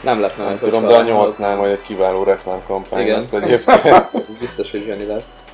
Nem 0.00 0.20
lepne 0.20 0.42
Nem 0.42 0.52
meg, 0.52 0.60
tudom, 0.60 0.86
de 0.86 0.96
a 0.96 1.02
8-nál 1.02 1.56
majd 1.56 1.72
egy 1.72 1.82
kiváló 1.82 2.22
reklámkampány 2.22 3.00
Igen. 3.00 3.18
lesz 3.18 3.32
egyébként. 3.32 4.10
Biztos, 4.40 4.70
hogy 4.70 4.82
zseni 4.84 5.04
lesz. 5.04 5.45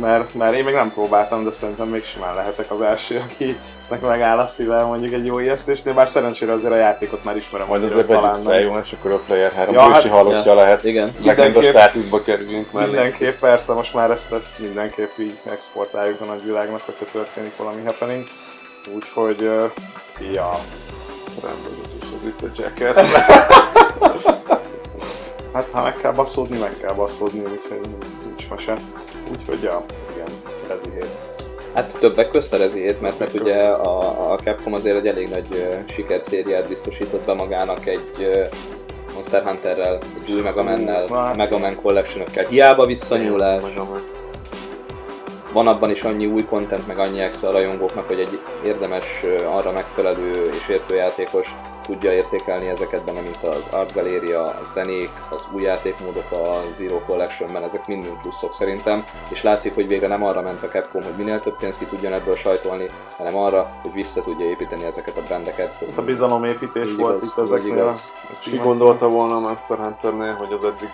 Mert, 0.00 0.34
mert 0.34 0.54
én 0.54 0.64
még 0.64 0.74
nem 0.74 0.92
próbáltam, 0.92 1.44
de 1.44 1.50
szerintem 1.50 1.88
még 1.88 2.04
simán 2.04 2.34
lehetek 2.34 2.70
az 2.70 2.80
első, 2.80 3.22
akinek 3.30 4.00
megáll 4.00 4.38
a 4.38 4.46
szíve 4.46 4.82
mondjuk 4.84 5.12
egy 5.12 5.26
jó 5.26 5.38
ijesztésnél, 5.38 5.94
bár 5.94 6.08
szerencsére 6.08 6.52
azért 6.52 6.72
a 6.72 6.76
játékot 6.76 7.24
már 7.24 7.36
ismerem. 7.36 7.66
Majd 7.66 7.82
azért 7.84 8.06
talán 8.06 8.32
vegyük 8.44 8.50
fel, 8.50 8.60
jó, 8.60 8.78
és 8.82 8.92
akkor 8.98 9.10
a 9.10 9.20
Player 9.26 9.52
3 9.52 9.74
Ja, 9.74 9.80
hát- 9.80 10.06
halottja 10.08 10.52
ja. 10.52 10.54
lehet. 10.54 10.84
Igen. 10.84 11.04
Legenda 11.18 11.42
Mindenképp- 11.42 11.70
státuszba 11.72 12.22
kerüljünk 12.22 12.72
mellé. 12.72 12.86
Mindenképp, 12.86 13.38
persze, 13.40 13.72
most 13.72 13.94
már 13.94 14.10
ezt, 14.10 14.32
ezt 14.32 14.58
mindenképp 14.58 15.18
így 15.18 15.40
exportáljuk 15.50 16.20
a 16.20 16.24
nagyvilágnak, 16.24 16.80
hogyha 16.84 17.04
történik 17.12 17.56
valami 17.56 17.80
happening. 17.84 18.24
Úgyhogy, 18.94 19.42
uh, 19.42 19.70
ja, 20.32 20.60
Rendben, 21.42 21.72
ez 22.02 22.26
itt 22.26 22.42
a 22.42 22.46
Jackass. 22.56 23.04
hát 25.54 25.68
ha 25.72 25.82
meg 25.82 25.92
kell 25.92 26.12
baszódni, 26.12 26.58
meg 26.58 26.76
kell 26.80 26.94
baszódni, 26.94 27.40
úgyhogy 27.40 27.80
nincs 28.26 28.48
mese. 28.48 28.74
Úgyhogy, 29.30 29.62
ja, 29.62 29.84
igen, 30.14 30.26
Rezi 30.68 30.90
hét. 30.94 31.08
Hát 31.74 31.96
többek 32.00 32.30
közt 32.30 32.52
a 32.52 32.56
Rezi 32.56 32.80
hét, 32.80 33.00
mert, 33.00 33.18
mert 33.18 33.34
ugye 33.34 33.62
a, 33.66 34.32
a 34.32 34.36
Capcom 34.36 34.74
azért 34.74 34.96
egy 34.96 35.06
elég 35.06 35.28
nagy 35.28 35.46
uh, 35.50 35.92
sikerszériát 35.92 36.68
biztosított 36.68 37.24
be 37.24 37.34
magának 37.34 37.86
egy 37.86 38.10
uh, 38.18 38.46
Monster 39.14 39.42
Hunterrel, 39.42 39.98
egy 40.24 40.32
új 40.32 40.40
Mega 40.40 40.62
Man-nel, 40.62 41.06
Hát. 41.12 41.36
Mega 41.36 41.58
Man 41.58 41.76
collection 41.82 42.24
Hiába 42.48 42.86
visszanyúlás, 42.86 43.62
van 45.52 45.66
abban 45.66 45.90
is 45.90 46.02
annyi 46.02 46.26
új 46.26 46.44
content, 46.44 46.86
meg 46.86 46.98
annyi 46.98 47.20
extra 47.20 47.48
a 47.48 47.52
rajongóknak, 47.52 48.06
hogy 48.06 48.20
egy 48.20 48.40
érdemes, 48.64 49.24
arra 49.46 49.72
megfelelő 49.72 50.48
és 50.48 50.68
értő 50.68 50.94
játékos 50.94 51.54
tudja 51.86 52.12
értékelni 52.12 52.68
ezeket 52.68 53.04
benne, 53.04 53.20
mint 53.20 53.42
az 53.42 53.64
Art 53.70 53.94
Galéria, 53.94 54.42
a 54.42 54.60
zenék, 54.74 55.10
az 55.30 55.46
új 55.54 55.62
játékmódok 55.62 56.30
a 56.30 56.62
Zero 56.74 56.98
Collection-ben, 56.98 57.62
ezek 57.62 57.86
mind-mind 57.86 58.18
pluszok 58.20 58.54
szerintem, 58.54 59.04
és 59.28 59.42
látszik, 59.42 59.74
hogy 59.74 59.88
végre 59.88 60.06
nem 60.06 60.24
arra 60.24 60.42
ment 60.42 60.62
a 60.62 60.66
Capcom, 60.66 61.02
hogy 61.02 61.16
minél 61.16 61.40
több 61.40 61.56
pénzt 61.56 61.78
ki 61.78 61.84
tudjon 61.84 62.12
ebből 62.12 62.36
sajtolni, 62.36 62.86
hanem 63.16 63.36
arra, 63.36 63.78
hogy 63.82 63.92
vissza 63.92 64.22
tudja 64.22 64.46
építeni 64.46 64.84
ezeket 64.84 65.16
a 65.16 65.22
brandeket. 65.22 65.84
A 65.94 66.02
bizalomépítés 66.02 66.86
Így 66.86 66.96
volt 66.96 67.22
igaz, 67.22 67.28
itt 67.30 67.42
ezeknél. 67.42 67.96
Ki 68.38 68.56
gondolta 68.56 69.08
volna 69.08 69.36
a 69.36 69.40
Monster 69.40 69.78
Hunternél, 69.78 70.34
hogy 70.34 70.52
az 70.52 70.64
eddig 70.64 70.90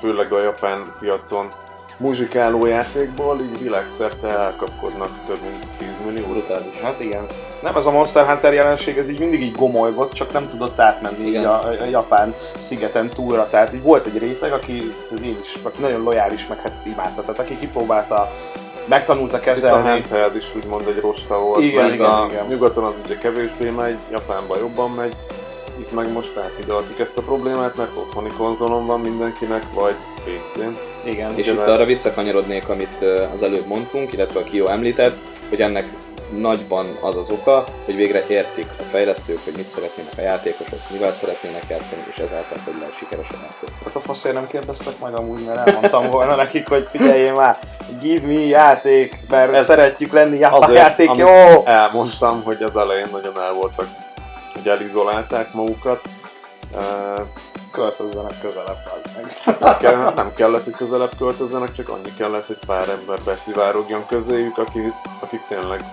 főleg 0.00 0.32
a 0.32 0.42
japán 0.42 0.94
piacon 1.00 1.48
muzsikáló 1.96 2.66
játékból 2.66 3.40
így 3.40 3.62
világszerte 3.62 4.28
elkapkodnak 4.28 5.08
több 5.26 5.38
mint 5.42 5.66
10 5.78 5.88
millió. 6.06 6.26
Brutális. 6.26 6.80
Hát 6.82 7.00
igen. 7.00 7.26
Nem, 7.62 7.76
ez 7.76 7.86
a 7.86 7.90
Monster 7.90 8.26
Hunter 8.26 8.52
jelenség, 8.52 8.98
ez 8.98 9.08
így 9.08 9.18
mindig 9.18 9.42
így 9.42 9.52
gomolygott, 9.56 10.12
csak 10.12 10.32
nem 10.32 10.48
tudott 10.48 10.78
átmenni 10.78 11.22
így 11.22 11.28
Igen. 11.28 11.44
a, 11.44 11.68
a, 11.80 11.84
japán 11.90 12.34
szigeten 12.58 13.08
túlra. 13.08 13.48
Tehát 13.50 13.74
így 13.74 13.82
volt 13.82 14.06
egy 14.06 14.18
réteg, 14.18 14.52
aki, 14.52 14.94
én 15.24 15.38
is, 15.42 15.54
aki 15.62 15.80
nagyon 15.80 16.02
lojális, 16.02 16.46
meg 16.46 16.58
hát 16.58 16.72
imádta. 16.84 17.20
Tehát 17.20 17.38
aki 17.38 17.58
kipróbálta, 17.58 18.32
megtanulta 18.86 19.36
Itt 19.36 19.42
a 19.42 19.44
kezelni. 19.44 19.88
handheld 19.88 20.36
is 20.36 20.44
úgymond 20.56 20.86
egy 20.86 21.00
rosta 21.00 21.38
volt, 21.38 21.62
Igen, 21.62 21.92
igen, 21.92 22.10
a 22.10 22.26
igen. 22.30 22.46
nyugaton 22.46 22.84
az 22.84 22.94
ugye 23.04 23.18
kevésbé 23.18 23.70
megy, 23.70 23.98
Japánban 24.10 24.58
jobban 24.58 24.90
megy, 24.90 25.16
itt 25.78 25.92
meg 25.92 26.12
most 26.12 26.36
áthidaltuk 26.36 26.98
ezt 26.98 27.16
a 27.16 27.22
problémát, 27.22 27.76
mert 27.76 27.96
otthoni 27.96 28.30
konzolon 28.36 28.86
van 28.86 29.00
mindenkinek, 29.00 29.62
vagy 29.74 29.94
PC-n. 30.24 30.93
Igen, 31.04 31.38
És 31.38 31.46
itt 31.46 31.66
arra 31.66 31.84
visszakanyarodnék, 31.84 32.68
amit 32.68 33.04
az 33.34 33.42
előbb 33.42 33.66
mondtunk, 33.66 34.12
illetve 34.12 34.40
a 34.40 34.44
Kio 34.44 34.66
említett, 34.66 35.16
hogy 35.48 35.60
ennek 35.60 35.84
nagyban 36.38 36.88
az 37.00 37.16
az 37.16 37.30
oka, 37.30 37.64
hogy 37.84 37.96
végre 37.96 38.24
értik 38.26 38.66
a 38.78 38.82
fejlesztők, 38.82 39.44
hogy 39.44 39.52
mit 39.56 39.66
szeretnének 39.66 40.12
a 40.16 40.20
játékosok, 40.20 40.78
mivel 40.90 41.12
szeretnének 41.12 41.62
játszani, 41.68 42.02
és 42.10 42.16
ezáltal, 42.16 42.58
hogy 42.64 42.74
lehet 42.78 42.96
sikeres 42.96 43.28
a 43.30 43.34
játék. 43.42 43.78
Tehát 43.78 43.96
a 43.96 44.00
faszért 44.00 44.34
nem 44.34 44.46
kérdeztek 44.46 45.00
meg 45.00 45.18
amúgy, 45.18 45.44
mert 45.44 45.68
elmondtam 45.68 46.10
volna 46.10 46.34
nekik, 46.34 46.68
hogy 46.68 46.88
figyeljél 46.88 47.34
már, 47.34 47.58
give 48.00 48.26
me 48.26 48.40
játék, 48.40 49.18
mert 49.30 49.52
Ez 49.52 49.64
szeretjük 49.64 50.12
lenni, 50.12 50.38
japán 50.38 50.62
azért, 50.62 50.78
játék, 50.78 51.10
jó! 51.16 51.62
Elmondtam, 51.64 52.42
hogy 52.42 52.62
az 52.62 52.76
elején 52.76 53.08
nagyon 53.12 53.40
el 53.40 53.52
voltak, 53.52 53.88
hogy 54.52 54.68
elizolálták 54.68 55.52
magukat. 55.52 56.00
Költözzenek 57.74 58.40
közelebb, 58.40 58.76
meg. 59.16 59.56
nem, 59.60 59.76
kell, 59.78 60.12
nem 60.14 60.32
kellett, 60.34 60.64
hogy 60.64 60.76
közelebb 60.76 61.10
költözzenek, 61.18 61.72
csak 61.72 61.88
annyi 61.88 62.14
kellett, 62.18 62.46
hogy 62.46 62.58
pár 62.66 62.88
ember 62.88 63.18
beszivárogjon 63.24 64.06
közéjük, 64.06 64.58
akik, 64.58 64.92
akik 65.20 65.46
tényleg 65.48 65.84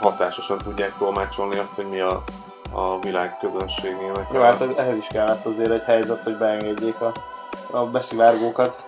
hatásosan 0.00 0.58
tudják 0.58 0.94
tolmácsolni 0.98 1.58
azt, 1.58 1.74
hogy 1.74 1.88
mi 1.88 2.00
a, 2.00 2.22
a 2.72 2.98
világ 3.00 3.38
közönségének. 3.38 4.26
Jó, 4.32 4.40
hát 4.40 4.60
ez- 4.60 4.76
ehhez 4.76 4.96
is 4.96 5.06
kellett 5.06 5.46
azért 5.46 5.70
egy 5.70 5.82
helyzet, 5.82 6.22
hogy 6.22 6.36
beengedjék 6.36 7.00
a, 7.00 7.12
a 7.70 7.84
beszivárgókat. 7.84 8.82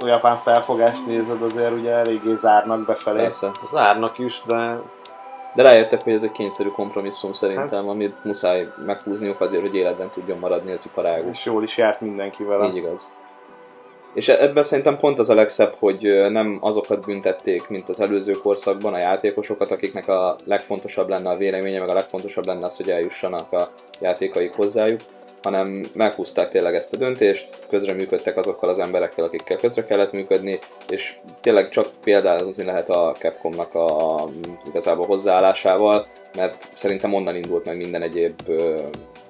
A 0.00 0.06
japán 0.06 0.36
felfogást 0.36 1.06
nézed, 1.06 1.42
azért 1.42 1.72
ugye 1.72 1.94
eléggé 1.94 2.34
zárnak 2.34 2.84
befelé. 2.84 3.22
Persze. 3.22 3.50
Zárnak 3.70 4.18
is, 4.18 4.42
de 4.46 4.80
De 5.54 5.62
rájöttek, 5.62 6.02
hogy 6.02 6.12
ez 6.12 6.22
egy 6.22 6.32
kényszerű 6.32 6.68
kompromisszum 6.68 7.32
szerintem, 7.32 7.68
Hát- 7.68 7.86
amit 7.86 8.24
muszáj 8.24 8.66
meghúzniuk 8.86 9.40
azért, 9.40 9.62
hogy 9.62 9.74
életben 9.74 10.10
tudjon 10.14 10.38
maradni 10.38 10.72
ez 10.72 10.84
iparág. 10.84 11.24
És 11.30 11.44
jól 11.44 11.62
is 11.62 11.76
járt 11.76 12.00
mindenki 12.00 12.42
vele. 12.42 12.66
Így 12.66 12.76
igaz. 12.76 13.12
És 14.14 14.28
e- 14.28 14.42
ebben 14.42 14.62
szerintem 14.62 14.96
pont 14.96 15.18
az 15.18 15.30
a 15.30 15.34
legszebb, 15.34 15.74
hogy 15.78 16.26
nem 16.30 16.58
azokat 16.60 17.04
büntették, 17.06 17.68
mint 17.68 17.88
az 17.88 18.00
előző 18.00 18.32
korszakban 18.32 18.94
a 18.94 18.98
játékosokat, 18.98 19.70
akiknek 19.70 20.08
a 20.08 20.36
legfontosabb 20.44 21.08
lenne 21.08 21.30
a 21.30 21.36
véleménye, 21.36 21.80
meg 21.80 21.90
a 21.90 21.94
legfontosabb 21.94 22.46
lenne 22.46 22.64
az, 22.64 22.76
hogy 22.76 22.90
eljussanak 22.90 23.52
a 23.52 23.70
játékaik 24.00 24.54
hozzájuk, 24.54 25.00
hanem 25.42 25.90
meghúzták 25.94 26.48
tényleg 26.48 26.74
ezt 26.74 26.92
a 26.92 26.96
döntést, 26.96 27.66
közreműködtek 27.68 28.36
azokkal 28.36 28.68
az 28.68 28.78
emberekkel, 28.78 29.24
akikkel 29.24 29.56
közre 29.56 29.84
kellett 29.84 30.12
működni, 30.12 30.58
és 30.88 31.14
tényleg 31.40 31.68
csak 31.68 31.88
példázni 32.04 32.64
lehet 32.64 32.90
a 32.90 33.14
Capcomnak 33.18 33.74
a, 33.74 34.22
a 34.22 34.28
igazából 34.66 35.06
hozzáállásával, 35.06 36.06
mert 36.36 36.68
szerintem 36.74 37.14
onnan 37.14 37.36
indult 37.36 37.64
meg 37.64 37.76
minden 37.76 38.02
egyéb 38.02 38.40
ö, 38.46 38.80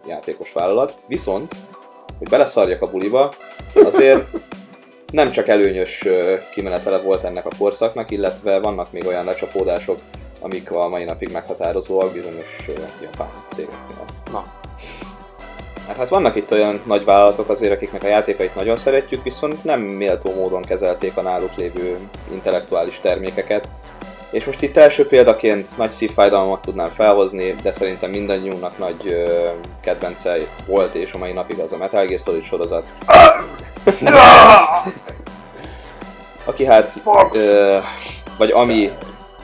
játékos 0.08 0.52
vállalat. 0.52 0.94
Viszont, 1.06 1.54
hogy 2.18 2.28
beleszarjak 2.28 2.82
a 2.82 2.90
buliba, 2.90 3.34
azért 3.84 4.24
nem 5.12 5.30
csak 5.30 5.48
előnyös 5.48 6.04
kimenetele 6.52 6.98
volt 6.98 7.24
ennek 7.24 7.46
a 7.46 7.50
korszaknak, 7.58 8.10
illetve 8.10 8.58
vannak 8.58 8.92
még 8.92 9.06
olyan 9.06 9.24
lecsapódások, 9.24 9.98
amik 10.40 10.70
a 10.70 10.88
mai 10.88 11.04
napig 11.04 11.32
meghatározóak 11.32 12.12
bizonyos 12.12 12.68
japán 13.02 13.30
cégeknél. 13.54 14.04
na, 14.32 14.61
Hát, 15.86 15.96
hát 15.96 16.08
vannak 16.08 16.36
itt 16.36 16.52
olyan 16.52 16.80
nagy 16.86 17.04
vállalatok 17.04 17.48
azért, 17.48 17.72
akiknek 17.72 18.02
a 18.02 18.06
játékait 18.08 18.54
nagyon 18.54 18.76
szeretjük, 18.76 19.22
viszont 19.22 19.64
nem 19.64 19.80
méltó 19.80 20.34
módon 20.34 20.62
kezelték 20.62 21.16
a 21.16 21.22
náluk 21.22 21.56
lévő 21.56 21.98
intellektuális 22.32 23.00
termékeket. 23.00 23.68
És 24.30 24.44
most 24.44 24.62
itt 24.62 24.76
első 24.76 25.06
példaként 25.06 25.76
nagy 25.76 25.90
szívfájdalmat 25.90 26.60
tudnám 26.60 26.90
felhozni, 26.90 27.54
de 27.62 27.72
szerintem 27.72 28.10
mindannyiunknak 28.10 28.78
nagy 28.78 29.06
ö, 29.06 29.48
kedvence 29.80 30.36
volt, 30.66 30.94
és 30.94 31.12
a 31.12 31.18
mai 31.18 31.32
napig 31.32 31.58
az 31.58 31.72
a 31.72 31.76
Metal 31.76 32.06
Gear 32.06 32.20
Solid 32.20 32.44
sorozat. 32.44 32.84
Aki 36.44 36.64
hát, 36.64 36.92
ö, 37.32 37.78
vagy 38.38 38.50
ami 38.50 38.90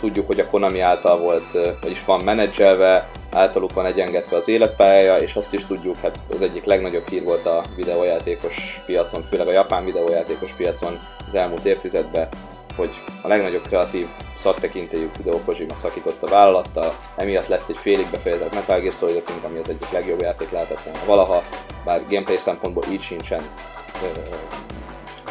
tudjuk, 0.01 0.27
hogy 0.27 0.41
a 0.41 0.49
Konami 0.49 0.81
által 0.81 1.19
volt, 1.19 1.47
vagyis 1.81 2.05
van 2.05 2.25
menedzselve, 2.25 3.09
általuk 3.33 3.73
van 3.73 3.87
egyengetve 3.87 4.37
az 4.37 4.49
életpályája, 4.49 5.17
és 5.17 5.35
azt 5.35 5.55
is 5.55 5.65
tudjuk, 5.65 5.97
hát 5.97 6.19
az 6.31 6.43
egyik 6.43 6.65
legnagyobb 6.65 7.09
hír 7.09 7.23
volt 7.23 7.47
a 7.47 7.63
videójátékos 7.77 8.83
piacon, 8.87 9.23
főleg 9.31 9.49
a 9.49 9.53
japán 9.53 9.85
videójátékos 9.85 10.53
piacon 10.53 10.99
az 11.27 11.35
elmúlt 11.35 11.65
évtizedben, 11.65 12.29
hogy 12.77 12.91
a 13.23 13.29
legnagyobb 13.29 13.67
kreatív 13.67 14.07
szaktekintélyű 14.37 15.11
Hideo 15.17 15.39
Kojima 15.39 15.75
szakított 15.75 16.23
a 16.23 16.27
vállalattal, 16.27 16.95
emiatt 17.17 17.47
lett 17.47 17.69
egy 17.69 17.77
félig 17.77 18.07
befejezett 18.11 18.55
Metal 18.55 18.81
Gear 18.81 18.95
Solid 18.95 19.23
ami 19.45 19.59
az 19.59 19.69
egyik 19.69 19.91
legjobb 19.91 20.21
játék 20.21 20.51
lehetett 20.51 20.83
volna 20.83 21.05
valaha, 21.07 21.43
bár 21.85 22.03
gameplay 22.09 22.39
szempontból 22.39 22.85
így 22.91 23.03
sincsen 23.03 23.43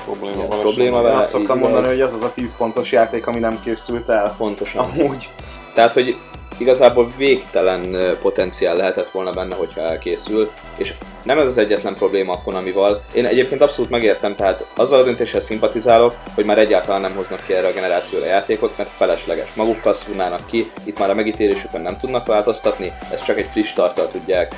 probléma, 0.08 0.36
valószínűleg. 0.36 0.62
probléma 0.62 1.02
vele. 1.02 1.18
azt 1.18 1.30
szoktam 1.30 1.60
mondani, 1.60 1.86
igaz. 1.86 1.92
hogy 1.92 2.02
ez 2.02 2.14
az 2.14 2.22
a 2.22 2.32
10 2.34 2.58
pontos 2.58 2.92
játék, 2.92 3.28
ami 3.28 3.40
nem 3.40 3.60
készült 3.64 4.10
el. 4.10 4.36
pontosan. 4.38 4.86
Amúgy. 4.86 5.30
Tehát, 5.74 5.94
hogy 5.94 6.18
igazából 6.58 7.12
végtelen 7.18 7.96
potenciál 8.22 8.76
lehetett 8.76 9.10
volna 9.10 9.32
benne, 9.32 9.56
hogyha 9.56 9.82
elkészül, 9.82 10.52
És 10.78 10.94
nem 11.24 11.40
ez 11.40 11.46
az 11.46 11.58
egyetlen 11.58 11.96
probléma 11.96 12.34
a 12.34 12.42
Konamival. 12.42 13.02
Én 13.14 13.26
egyébként 13.26 13.62
abszolút 13.62 13.90
megértem, 13.90 14.36
tehát 14.36 14.66
azzal 14.76 15.00
a 15.00 15.04
döntéssel 15.04 15.40
szimpatizálok, 15.40 16.16
hogy 16.36 16.46
már 16.46 16.58
egyáltalán 16.58 17.02
nem 17.02 17.16
hoznak 17.16 17.44
ki 17.46 17.54
erre 17.54 17.68
a 17.68 17.74
generációra 17.74 18.26
játékot, 18.26 18.78
mert 18.78 18.90
felesleges. 18.90 19.54
Magukkal 19.54 19.94
szúrnának 19.94 20.46
ki, 20.46 20.72
itt 20.84 21.00
már 21.00 21.10
a 21.10 21.14
megítélésükön 21.14 21.82
nem 21.82 21.98
tudnak 21.98 22.28
változtatni, 22.28 22.92
ezt 23.12 23.26
csak 23.26 23.40
egy 23.40 23.50
friss 23.52 23.74
tartal 23.74 24.08
tudják 24.08 24.56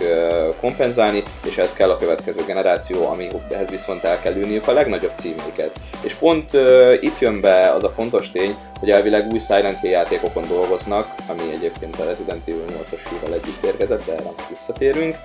kompenzálni, 0.60 1.24
és 1.46 1.58
ez 1.58 1.74
kell 1.74 1.90
a 1.90 1.98
következő 1.98 2.44
generáció, 2.46 3.08
ami 3.10 3.28
ehhez 3.52 3.70
viszont 3.70 4.04
el 4.04 4.20
kell 4.20 4.36
ülniük 4.36 4.68
a 4.68 4.74
legnagyobb 4.74 5.16
címeiket. 5.16 5.72
És 6.02 6.14
pont 6.14 6.54
ö, 6.54 6.94
itt 7.00 7.20
jön 7.20 7.42
be 7.42 7.72
az 7.74 7.84
a 7.84 7.90
fontos 7.90 8.32
tény, 8.32 8.56
hogy 8.80 8.92
elvileg 8.92 9.32
új 9.32 9.40
Silent 9.40 9.80
Hill 9.80 9.92
játékokon 9.92 10.48
dolgoznak, 10.48 11.16
ami 11.28 11.52
egyébként 11.52 12.00
a 12.00 12.06
Resident 12.06 12.48
Evil 12.48 12.66
8-as 12.68 13.10
hívvel 13.10 13.34
együtt 13.34 13.64
érkezett, 13.64 14.06
de 14.06 14.12
erre 14.12 14.30
visszatérünk. 14.50 15.16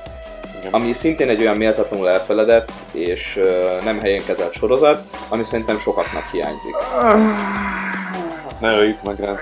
Igen. 0.65 0.81
Ami 0.81 0.93
szintén 0.93 1.29
egy 1.29 1.41
olyan 1.41 1.57
méltatlanul 1.57 2.09
elfeledett 2.09 2.71
és 2.93 3.39
ö, 3.43 3.77
nem 3.85 4.01
helyén 4.01 4.25
kezelt 4.25 4.53
sorozat, 4.53 5.01
ami 5.29 5.45
szerintem 5.45 5.79
sokaknak 5.79 6.25
hiányzik. 6.33 6.75
Ne 8.61 8.77
öljük 8.77 8.99
meg 9.03 9.21
rá. 9.21 9.39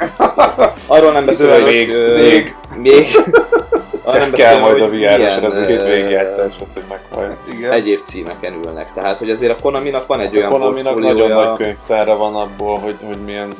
Arról 0.86 1.12
nem 1.12 1.24
beszélve, 1.24 1.54
hogy 1.54 1.64
Még, 1.64 1.90
ö, 1.90 2.20
még. 2.20 2.54
még 2.76 3.06
arról 4.02 4.20
nem 4.20 4.32
kell 4.32 4.58
majd 4.60 4.80
a 4.82 4.88
Resident 4.88 5.80
ö, 5.80 5.84
végigjátszás, 5.84 6.52
azt, 6.62 6.72
hogy 6.74 6.82
meghallja. 6.88 7.36
Igen. 7.52 7.70
egyéb 7.70 8.00
címeken 8.00 8.60
ülnek. 8.66 8.92
Tehát, 8.92 9.18
hogy 9.18 9.30
azért 9.30 9.58
a 9.58 9.62
Konaminak 9.62 10.06
van 10.06 10.20
egy 10.20 10.34
A 10.34 10.38
olyan 10.38 10.50
Konaminak 10.50 10.98
nagyon 10.98 11.30
nagy 11.30 11.56
könyvtára 11.56 12.16
van 12.16 12.34
abból, 12.34 12.78
hogy, 12.78 12.96
hogy 13.06 13.18
milyen 13.24 13.52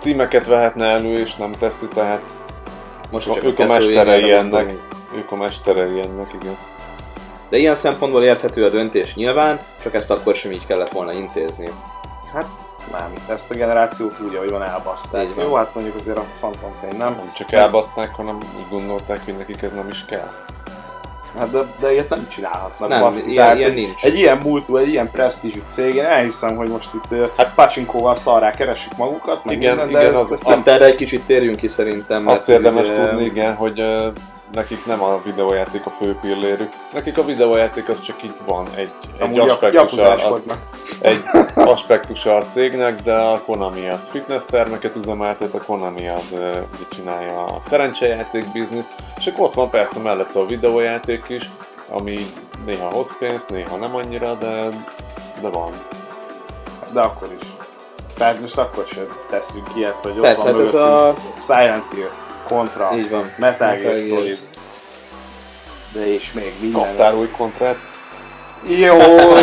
címeket 0.00 0.46
vehetne 0.46 0.86
elő, 0.86 1.18
és 1.18 1.34
nem 1.34 1.50
teszi, 1.58 1.86
tehát 1.94 2.20
most 3.10 3.26
ők 3.28 3.34
csak 3.34 3.44
a 3.44 3.46
Castlevania-ra 3.48 4.04
mesterei 4.04 4.32
ennek. 4.32 4.50
gondolunk. 4.50 4.80
Ők 5.16 5.32
a 5.32 5.36
mesterei 5.36 6.00
ennek, 6.00 6.32
igen. 6.42 6.56
De 7.48 7.56
ilyen 7.58 7.74
szempontból 7.74 8.22
érthető 8.22 8.64
a 8.64 8.68
döntés 8.68 9.14
nyilván, 9.14 9.58
csak 9.82 9.94
ezt 9.94 10.10
akkor 10.10 10.34
sem 10.34 10.50
így 10.50 10.66
kellett 10.66 10.90
volna 10.92 11.12
intézni. 11.12 11.68
Hát 12.34 12.46
nem, 12.90 13.12
ezt 13.28 13.50
a 13.50 13.54
generációt 13.54 14.20
úgy, 14.26 14.34
ahogy 14.34 14.50
van 14.50 14.62
elbaszták. 14.62 15.22
Így 15.24 15.34
van. 15.34 15.44
Jó, 15.44 15.54
hát 15.54 15.74
mondjuk 15.74 15.96
azért 15.96 16.16
a 16.18 16.24
Phantom 16.38 16.70
Pain 16.80 16.96
nem. 16.96 17.12
Nem 17.12 17.32
csak 17.34 17.52
elbaszták, 17.52 18.14
hanem 18.14 18.38
úgy 18.58 18.66
gondolták, 18.70 19.24
hogy 19.24 19.36
nekik 19.36 19.62
ez 19.62 19.70
nem 19.74 19.88
is 19.88 20.04
kell. 20.04 20.30
Hát 21.38 21.50
de, 21.50 21.58
de 21.80 21.92
ilyet 21.92 22.08
nem 22.08 22.28
csinálhatnak. 22.28 22.88
Nem, 22.88 23.00
baszki. 23.00 23.30
ilyen- 23.30 23.36
Tehát 23.36 23.56
ilyen 23.58 23.70
egy, 23.70 23.76
nincs. 23.76 24.04
Egy 24.04 24.14
ilyen 24.16 24.36
múltú, 24.36 24.76
egy 24.76 24.88
ilyen 24.88 25.10
presztízsű 25.10 25.62
cég, 25.64 25.94
én 25.94 26.04
elhiszem, 26.04 26.56
hogy 26.56 26.68
most 26.68 26.88
itt 26.94 27.28
hát 27.36 27.54
pacsinkóval 27.54 28.14
szarrá 28.14 28.50
keresik 28.50 28.96
magukat, 28.96 29.44
meg 29.44 29.56
Igen, 29.56 29.76
minden, 29.76 29.92
de 29.92 30.00
igen, 30.00 30.12
ezt, 30.12 30.20
az- 30.22 30.32
ezt 30.32 30.46
Azt 30.46 30.68
erre 30.68 30.84
egy 30.84 30.94
kicsit 30.94 31.22
térjünk 31.22 31.56
ki 31.56 31.68
szerintem. 31.68 32.28
Azt 32.28 32.44
hogy, 32.44 32.54
érdemes 32.54 32.88
ö, 32.88 32.94
tudni, 33.02 33.24
igen, 33.24 33.54
hogy 33.54 33.80
nekik 34.52 34.86
nem 34.86 35.02
a 35.02 35.20
videójáték 35.24 35.86
a 35.86 35.90
fő 35.90 36.16
pillérük. 36.20 36.72
Nekik 36.92 37.18
a 37.18 37.24
videójáték 37.24 37.88
az 37.88 38.02
csak 38.02 38.22
így 38.22 38.34
van, 38.46 38.66
egy, 38.74 38.90
egy 39.18 39.38
aspektusa, 39.38 40.34
a, 40.34 40.40
egy 41.00 41.22
aspektusa 41.54 42.36
a 42.36 42.44
cégnek, 42.52 43.02
de 43.02 43.14
a 43.14 43.40
Konami 43.46 43.88
az 43.88 44.08
fitness 44.08 44.42
termeket 44.50 44.96
üzemeltet, 44.96 45.54
a 45.54 45.64
Konami 45.66 46.08
az 46.08 46.24
ugye 46.30 46.86
csinálja 46.88 47.44
a 47.44 47.58
szerencsejáték 47.62 48.52
bizniszt, 48.52 48.94
és 49.18 49.26
akkor 49.26 49.44
ott 49.44 49.54
van 49.54 49.70
persze 49.70 49.98
mellette 49.98 50.38
a 50.38 50.46
videójáték 50.46 51.24
is, 51.28 51.50
ami 51.88 52.32
néha 52.64 52.90
hoz 52.92 53.16
pénzt, 53.18 53.50
néha 53.50 53.76
nem 53.76 53.96
annyira, 53.96 54.34
de, 54.34 54.68
de 55.40 55.48
van. 55.48 55.72
De 56.92 57.00
akkor 57.00 57.28
is. 57.40 57.46
Tehát 58.14 58.40
most 58.40 58.58
akkor 58.58 58.86
sem 58.86 59.06
tesszük 59.30 59.66
ilyet, 59.74 60.00
hogy 60.00 60.12
ott 60.12 60.20
Persze, 60.20 60.44
van 60.44 60.54
hát 60.54 60.62
ez 60.62 60.74
a... 60.74 61.14
Silent 61.38 61.84
Hill, 61.94 62.08
Contra, 62.46 62.90
Így 62.96 63.10
van. 63.10 63.32
Metal 63.38 63.68
Metal 63.68 63.94
Gear. 63.94 63.98
Solid. 64.18 64.38
De 65.92 66.14
és 66.14 66.32
még 66.32 66.52
minden. 66.60 66.80
Kaptál 66.82 67.14
új 67.16 67.28
kontrát? 67.36 67.76
Jó, 68.66 68.96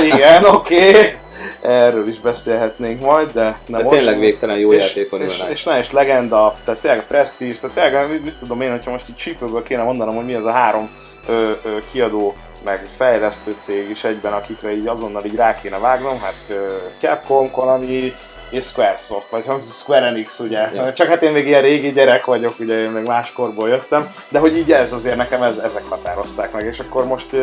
igen, 0.03 0.46
oké. 0.56 0.89
Okay. 0.89 1.18
Erről 1.62 2.08
is 2.08 2.20
beszélhetnénk 2.20 3.00
majd, 3.00 3.32
de 3.32 3.41
nem 3.41 3.79
De 3.79 3.84
most. 3.84 3.98
tényleg 3.98 4.20
végtelen 4.20 4.58
jó 4.58 4.74
és, 4.74 4.96
és, 4.96 5.08
ülnek. 5.12 5.29
és, 5.29 5.44
és, 5.50 5.68
és 5.79 5.91
legenda, 5.91 6.56
tehát 6.65 6.82
tényleg 6.82 7.06
prestige, 7.08 7.54
tehát 7.54 7.76
tényleg 7.91 8.12
mit, 8.12 8.23
mit 8.23 8.36
tudom 8.39 8.62
én, 8.62 8.71
hogyha 8.71 8.91
most 8.91 9.10
így 9.10 9.15
csípőből 9.15 9.63
kéne 9.63 9.84
mondanom, 9.84 10.15
hogy 10.15 10.26
mi 10.26 10.34
az 10.34 10.45
a 10.45 10.52
három 10.52 10.89
ö, 11.28 11.52
ö, 11.63 11.78
kiadó, 11.91 12.34
meg 12.63 12.88
fejlesztő 12.97 13.56
cég 13.60 13.89
is 13.89 14.04
egyben, 14.04 14.34
akikre 14.34 14.76
így 14.76 14.88
azonnal 14.88 15.26
így 15.26 15.36
rá 15.36 15.56
kéne 15.62 15.78
vágnom, 15.78 16.19
hát 16.19 16.36
ö, 16.50 16.76
Capcom, 17.00 17.52
Konami, 17.52 18.13
és 18.49 18.65
Squaresoft, 18.65 19.29
vagy 19.29 19.45
Square 19.71 20.05
Enix, 20.05 20.39
ugye. 20.39 20.71
Ja. 20.73 20.93
Csak 20.93 21.07
hát 21.07 21.21
én 21.21 21.31
még 21.31 21.47
ilyen 21.47 21.62
régi 21.62 21.91
gyerek 21.91 22.25
vagyok, 22.25 22.53
ugye 22.59 22.81
én 22.81 22.89
még 22.89 23.05
más 23.05 23.31
korból 23.31 23.69
jöttem, 23.69 24.13
de 24.29 24.39
hogy 24.39 24.57
így 24.57 24.71
ez 24.71 24.93
azért 24.93 25.15
nekem 25.15 25.43
ez, 25.43 25.57
ezek 25.57 25.83
határozták 25.89 26.51
meg, 26.51 26.65
és 26.65 26.79
akkor 26.79 27.05
most 27.05 27.33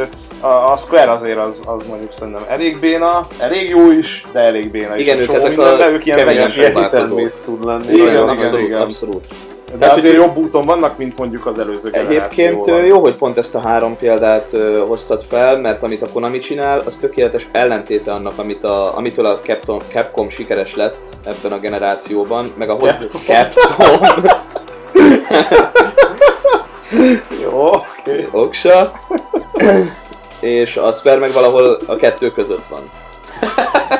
a, 0.40 0.46
a 0.46 0.76
Square 0.76 1.10
azért 1.10 1.38
az, 1.38 1.62
az 1.66 1.86
mondjuk 1.86 2.12
szerintem 2.12 2.44
elég 2.48 2.80
béna, 2.80 3.26
elég 3.38 3.68
jó 3.68 3.90
is, 3.90 4.24
de 4.32 4.40
elég 4.40 4.70
béna 4.70 4.96
is. 4.96 5.02
Igen, 5.02 5.18
ők 5.18 5.32
ezek 5.32 5.44
a 5.44 5.48
mindenben, 5.48 5.92
ők 5.92 6.06
ilyen 6.06 6.24
vegyes 6.24 6.56
ilyen 6.56 6.72
próbálkozók. 6.72 7.18
hit 7.18 7.26
and 7.26 7.34
miss 7.34 7.44
tud 7.44 7.64
lenni. 7.64 7.92
Igen, 7.92 8.08
igen, 8.08 8.28
abszolút, 8.28 8.66
igen. 8.66 8.80
abszolút. 8.80 9.26
De 9.70 9.76
Tehát, 9.78 9.96
azért 9.96 10.14
jobb 10.14 10.36
úton 10.36 10.64
vannak, 10.64 10.98
mint 10.98 11.18
mondjuk 11.18 11.46
az 11.46 11.58
előző 11.58 11.90
Egyébként 11.92 12.66
jó, 12.86 13.00
hogy 13.00 13.14
pont 13.14 13.38
ezt 13.38 13.54
a 13.54 13.60
három 13.60 13.96
példát 13.96 14.52
ö, 14.52 14.84
hoztad 14.86 15.24
fel, 15.28 15.58
mert 15.58 15.82
amit 15.82 16.02
a 16.02 16.08
Konami 16.12 16.38
csinál, 16.38 16.82
az 16.84 16.96
tökéletes 16.96 17.48
ellentéte 17.52 18.12
annak, 18.12 18.38
amit 18.38 18.64
a, 18.64 18.96
amitől 18.96 19.26
a 19.26 19.38
Capcom, 19.38 19.78
Capcom 19.92 20.28
sikeres 20.28 20.74
lett 20.74 20.98
ebben 21.24 21.52
a 21.52 21.58
generációban, 21.58 22.52
meg 22.56 22.70
ahhoz 22.70 22.98
Capcom. 22.98 23.20
Capcom, 23.20 24.24
Jó, 27.42 27.74
oké. 27.74 28.28
oksa, 28.30 28.92
és 30.40 30.76
a 30.76 30.92
Square 30.92 31.18
meg 31.18 31.32
valahol 31.32 31.78
a 31.86 31.96
kettő 31.96 32.30
között 32.30 32.66
van. 32.68 32.90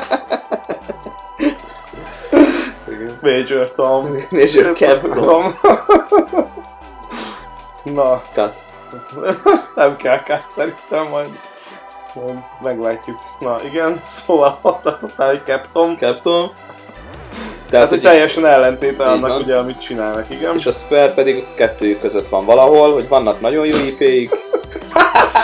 Major 3.31 3.71
Tom. 3.75 4.15
Ő 4.31 4.73
Capcom. 4.73 5.59
Na, 7.83 8.23
Cut. 8.33 8.53
nem 9.75 9.95
kell 9.95 10.23
kát 10.23 10.45
szerintem, 10.49 11.07
majd, 11.07 11.27
majd 12.13 12.35
meglátjuk. 12.63 13.19
Na 13.39 13.59
igen, 13.63 14.03
szóval 14.07 14.59
mondhatotál, 14.61 15.27
hogy 15.27 15.41
Capcom. 15.45 15.97
Capcom. 15.97 16.51
Tehát, 17.69 17.69
Tehát, 17.69 17.89
hogy 17.89 18.01
teljesen 18.01 18.45
ellentéte 18.45 19.05
annak, 19.05 19.29
van. 19.29 19.41
ugye, 19.41 19.57
amit 19.57 19.81
csinálnak, 19.81 20.25
igen. 20.29 20.55
és 20.55 20.65
a 20.65 20.71
Square 20.71 21.13
pedig 21.13 21.45
kettőjük 21.55 22.01
között 22.01 22.29
van 22.29 22.45
valahol, 22.45 22.93
hogy 22.93 23.07
vannak 23.07 23.41
nagyon 23.41 23.65
jó 23.65 23.75
IP-ik, 23.75 24.29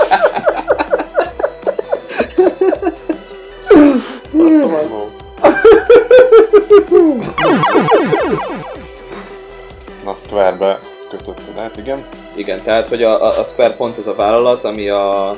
Na, 10.04 10.16
Square-be 10.26 10.80
kötötted 11.10 11.58
át, 11.58 11.78
igen. 11.78 12.06
Igen, 12.36 12.62
tehát 12.62 12.88
hogy 12.88 13.04
a, 13.04 13.24
a, 13.24 13.40
a 13.40 13.44
Square 13.44 13.74
pont 13.76 13.98
az 13.98 14.08
a 14.08 14.16
vállalat, 14.16 14.64
ami 14.64 14.90
a 14.90 15.38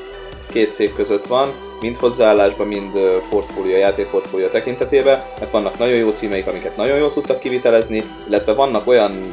két 0.51 0.73
cég 0.73 0.93
között 0.95 1.25
van, 1.25 1.53
mind 1.81 1.97
hozzáállásban, 1.97 2.67
mind 2.67 2.97
portfólió, 3.29 3.77
játékportfólió 3.77 4.47
tekintetében, 4.47 5.23
mert 5.39 5.51
vannak 5.51 5.77
nagyon 5.77 5.95
jó 5.95 6.09
címeik, 6.09 6.47
amiket 6.47 6.77
nagyon 6.77 6.97
jól 6.97 7.13
tudtak 7.13 7.39
kivitelezni, 7.39 8.03
illetve 8.27 8.53
vannak 8.53 8.87
olyan 8.87 9.27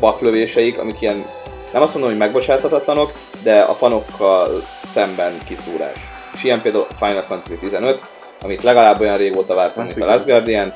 baklövéseik, 0.00 0.78
amik 0.78 1.00
ilyen, 1.00 1.24
nem 1.72 1.82
azt 1.82 1.92
mondom, 1.92 2.10
hogy 2.10 2.20
megbocsáthatatlanok, 2.20 3.12
de 3.42 3.60
a 3.60 3.72
fanokkal 3.72 4.62
szemben 4.82 5.38
kiszúrás. 5.44 5.98
És 6.34 6.44
ilyen 6.44 6.62
például 6.62 6.86
a 6.90 7.06
Final 7.06 7.22
Fantasy 7.22 7.56
15, 7.56 8.00
amit 8.42 8.62
legalább 8.62 9.00
olyan 9.00 9.16
régóta 9.16 9.54
vártam, 9.54 9.84
Hát 9.84 9.86
mint 9.86 10.00
a 10.00 10.04
igen. 10.04 10.16
Last 10.16 10.26
guardian 10.26 10.72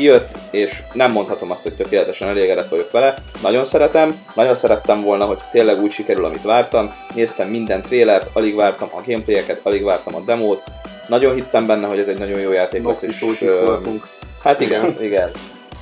kijött, 0.00 0.32
és 0.50 0.82
nem 0.92 1.12
mondhatom 1.12 1.50
azt, 1.50 1.62
hogy 1.62 1.74
tökéletesen 1.74 2.28
elégedett 2.28 2.68
vagyok 2.68 2.90
vele. 2.90 3.14
Nagyon 3.42 3.64
szeretem, 3.64 4.14
nagyon 4.34 4.56
szerettem 4.56 5.02
volna, 5.02 5.24
hogy 5.24 5.38
tényleg 5.50 5.80
úgy 5.80 5.90
sikerül, 5.90 6.24
amit 6.24 6.42
vártam. 6.42 6.94
Néztem 7.14 7.48
minden 7.48 7.82
trélert, 7.82 8.30
alig 8.32 8.54
vártam 8.54 8.88
a 8.92 9.00
gameplayeket, 9.06 9.60
alig 9.62 9.84
vártam 9.84 10.14
a 10.14 10.20
demót. 10.20 10.62
Nagyon 11.08 11.34
hittem 11.34 11.66
benne, 11.66 11.86
hogy 11.86 11.98
ez 11.98 12.08
egy 12.08 12.18
nagyon 12.18 12.40
jó 12.40 12.52
játék 12.52 12.86
lesz, 12.86 13.00
Noki 13.00 13.12
és 13.12 13.50
voltunk. 13.64 14.06
Hát 14.42 14.60
igen, 14.60 14.96
igen. 15.00 15.30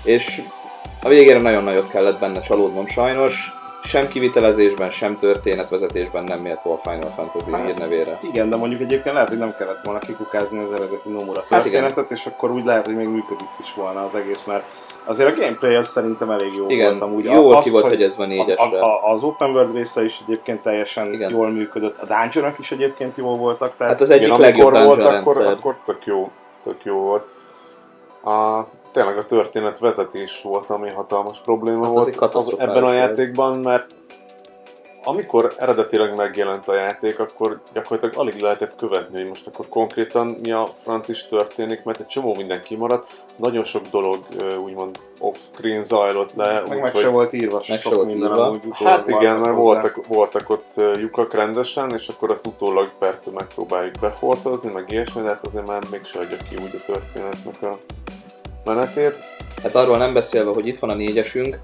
És 0.05 0.43
a 1.03 1.09
végére 1.09 1.41
nagyon 1.41 1.65
nagyot 1.65 1.91
kellett 1.91 2.19
benne 2.19 2.41
csalódnom 2.41 2.87
sajnos. 2.87 3.58
Sem 3.83 4.09
kivitelezésben, 4.09 4.91
sem 4.91 5.17
történetvezetésben 5.17 6.25
nem 6.25 6.39
méltó 6.39 6.73
a 6.73 6.91
Final 6.91 7.11
Fantasy 7.11 7.51
Hát, 7.53 7.65
hírnevére. 7.67 8.19
Igen, 8.23 8.51
de 8.51 8.57
mondjuk 8.57 8.81
egyébként 8.81 9.15
lehet, 9.15 9.29
hogy 9.29 9.39
nem 9.39 9.55
kellett 9.59 9.81
volna 9.85 9.99
kikukázni 10.01 10.59
az 10.59 10.73
eredeti 10.73 11.09
Nomura 11.09 11.43
Hát 11.51 11.65
igen. 11.67 11.83
történetet, 11.83 12.11
és 12.19 12.27
akkor 12.27 12.51
úgy 12.51 12.65
lehet, 12.65 12.87
hogy 12.87 12.97
még 12.97 13.07
működik 13.07 13.49
is 13.61 13.75
volna 13.75 14.05
az 14.05 14.15
egész, 14.15 14.45
mert 14.45 14.65
azért 15.05 15.29
a 15.29 15.41
gameplay 15.41 15.75
az 15.75 15.89
szerintem 15.89 16.31
elég 16.31 16.53
jó 16.57 16.65
Igen, 16.69 16.89
volt 16.91 17.03
amúgy. 17.03 17.25
jól 17.25 17.57
Az, 17.57 17.65
ki 17.65 17.71
volt 17.71 17.83
hogy 17.83 17.93
hegyezve 17.93 18.27
négyesre. 18.27 18.81
a, 18.81 19.09
a, 19.09 19.13
az 19.13 19.23
open 19.23 19.51
world 19.51 19.75
része 19.75 20.05
is 20.05 20.21
egyébként 20.27 20.63
teljesen 20.63 21.13
Igen. 21.13 21.31
Jól 21.31 21.51
működött, 21.51 21.99
a 21.99 22.07
dungeonok 22.07 22.59
is 22.59 22.71
egyébként 22.71 23.17
jól 23.17 23.37
voltak, 23.37 23.77
tehát 23.77 23.93
Hát 23.93 24.03
az 24.03 24.11
egyik 24.11 24.27
Igen, 24.27 24.41
legjobb 24.41 24.73
dungeon 24.73 24.87
volt, 24.87 24.99
akkor, 25.01 25.35
rendszer. 25.37 25.53
akkor 25.59 25.77
tök 25.85 26.05
jó, 26.07 26.31
tök 26.63 26.85
jó 26.85 26.97
volt. 26.97 27.27
A, 28.25 28.67
tényleg 28.93 29.19
a 29.19 29.25
történet 29.25 29.79
vezetés 29.79 30.41
volt, 30.43 30.71
ami 30.71 30.91
hatalmas 30.91 31.41
probléma 31.41 31.85
Hát 31.87 31.97
az 31.97 32.03
volt 32.05 32.15
katasztrofális 32.15 32.75
ebben 32.75 32.89
a 32.89 32.93
játékban, 32.93 33.59
mert 33.59 33.95
amikor 35.09 35.55
eredetileg 35.57 36.17
megjelent 36.17 36.69
a 36.69 36.75
játék, 36.75 37.19
akkor 37.19 37.61
gyakorlatilag 37.73 38.19
alig 38.19 38.41
lehetett 38.41 38.77
követni, 38.77 39.17
hogy 39.17 39.29
most 39.29 39.47
akkor 39.47 39.69
konkrétan 39.69 40.27
mi 40.43 40.53
a 40.53 40.69
franc 40.83 41.09
is 41.09 41.27
történik, 41.27 41.85
mert 41.85 42.01
egy 42.01 42.07
csomó 42.07 42.35
minden 42.35 42.63
kimaradt, 42.63 43.07
nagyon 43.37 43.65
sok 43.65 43.83
dolog 43.91 44.19
úgymond 44.65 44.99
off-screen 45.19 45.83
zajlott 45.83 46.35
le. 46.35 46.53
Meg 46.53 46.77
úgy, 46.77 46.81
meg 46.83 46.93
hogy- 46.93 47.03
se 47.03 47.09
volt 47.09 47.33
írva 47.33 47.55
meg 47.55 47.63
se 47.63 47.79
sok 47.79 47.95
volt 47.95 48.07
minden, 48.07 48.31
írva. 48.31 48.61
Hát 48.85 49.09
igen, 49.09 49.39
mert 49.39 49.57
voltak, 49.57 50.07
voltak 50.07 50.51
ott 50.51 50.73
lyukak 50.97 51.35
rendesen, 51.35 51.91
és 51.93 52.09
akkor 52.09 52.31
azt 52.31 52.47
utólag 52.47 52.89
persze 52.99 53.31
megpróbáljuk 53.31 53.95
befortozni, 54.01 54.71
meg 54.73 54.85
ilyesmi, 54.91 55.23
de 55.23 55.29
hát 55.29 55.47
azért 55.47 55.67
már 55.67 55.83
mégse 55.91 56.19
adja 56.19 56.37
ki 56.37 56.57
úgy 56.57 56.81
a 56.83 56.93
történetnek 56.93 57.63
a 57.63 57.77
menetét. 58.65 59.15
Hát 59.63 59.75
arról 59.75 59.97
nem 59.97 60.13
beszélve, 60.13 60.51
hogy 60.51 60.67
itt 60.67 60.79
van 60.79 60.91
a 60.91 60.95
négyesünk, 60.95 61.59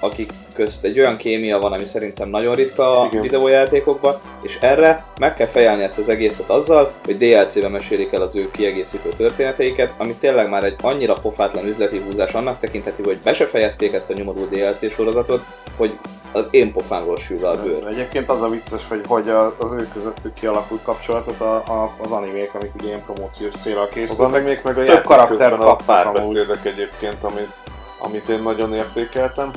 akik 0.00 0.32
közt 0.54 0.84
egy 0.84 0.98
olyan 0.98 1.16
kémia 1.16 1.58
van, 1.58 1.72
ami 1.72 1.84
szerintem 1.84 2.28
nagyon 2.28 2.54
ritka 2.54 3.00
a 3.00 3.06
Igen. 3.06 3.22
videójátékokban, 3.22 4.20
és 4.42 4.58
erre 4.60 5.04
meg 5.20 5.34
kell 5.34 5.46
fejelni 5.46 5.82
ezt 5.82 5.98
az 5.98 6.08
egészet 6.08 6.50
azzal, 6.50 6.92
hogy 7.04 7.18
DLC-be 7.18 7.68
mesélik 7.68 8.12
el 8.12 8.22
az 8.22 8.36
ő 8.36 8.50
kiegészítő 8.50 9.08
történeteiket, 9.16 9.92
ami 9.98 10.14
tényleg 10.14 10.48
már 10.48 10.64
egy 10.64 10.76
annyira 10.82 11.12
pofátlan 11.12 11.66
üzleti 11.66 11.98
húzás 11.98 12.32
annak 12.32 12.58
tekinthető, 12.58 13.02
hogy 13.02 13.18
be 13.24 13.32
se 13.32 13.46
fejezték 13.46 13.92
ezt 13.92 14.10
a 14.10 14.14
nyomorú 14.14 14.48
DLC 14.48 14.92
sorozatot, 14.92 15.44
hogy 15.76 15.98
az 16.32 16.46
én 16.50 16.72
pofámról 16.72 17.16
sül 17.16 17.46
a 17.46 17.62
bőr. 17.62 17.86
Egyébként 17.86 18.30
az 18.30 18.42
a 18.42 18.48
vicces, 18.48 18.82
hogy, 18.88 19.00
hogy 19.06 19.28
az 19.58 19.72
ő 19.72 19.88
közöttük 19.92 20.34
kialakult 20.34 20.82
kapcsolatot 20.82 21.40
a, 21.40 21.54
a, 21.54 21.94
az 22.02 22.10
animék, 22.10 22.54
amik 22.54 22.70
ugye 22.74 22.86
ilyen 22.86 23.02
promóciós 23.04 23.54
célra 23.54 23.80
Az 23.82 23.88
készültek. 23.92 24.44
még 24.44 24.60
meg 24.64 24.78
a 24.78 24.84
Több 24.84 25.04
karaktert 25.04 25.28
közben 25.50 25.52
a 25.52 25.64
kaptak 25.64 25.86
párbeszédek 25.86 26.64
egyébként, 26.64 27.22
amit, 27.22 27.52
amit 27.98 28.28
én 28.28 28.38
nagyon 28.38 28.74
értékeltem. 28.74 29.50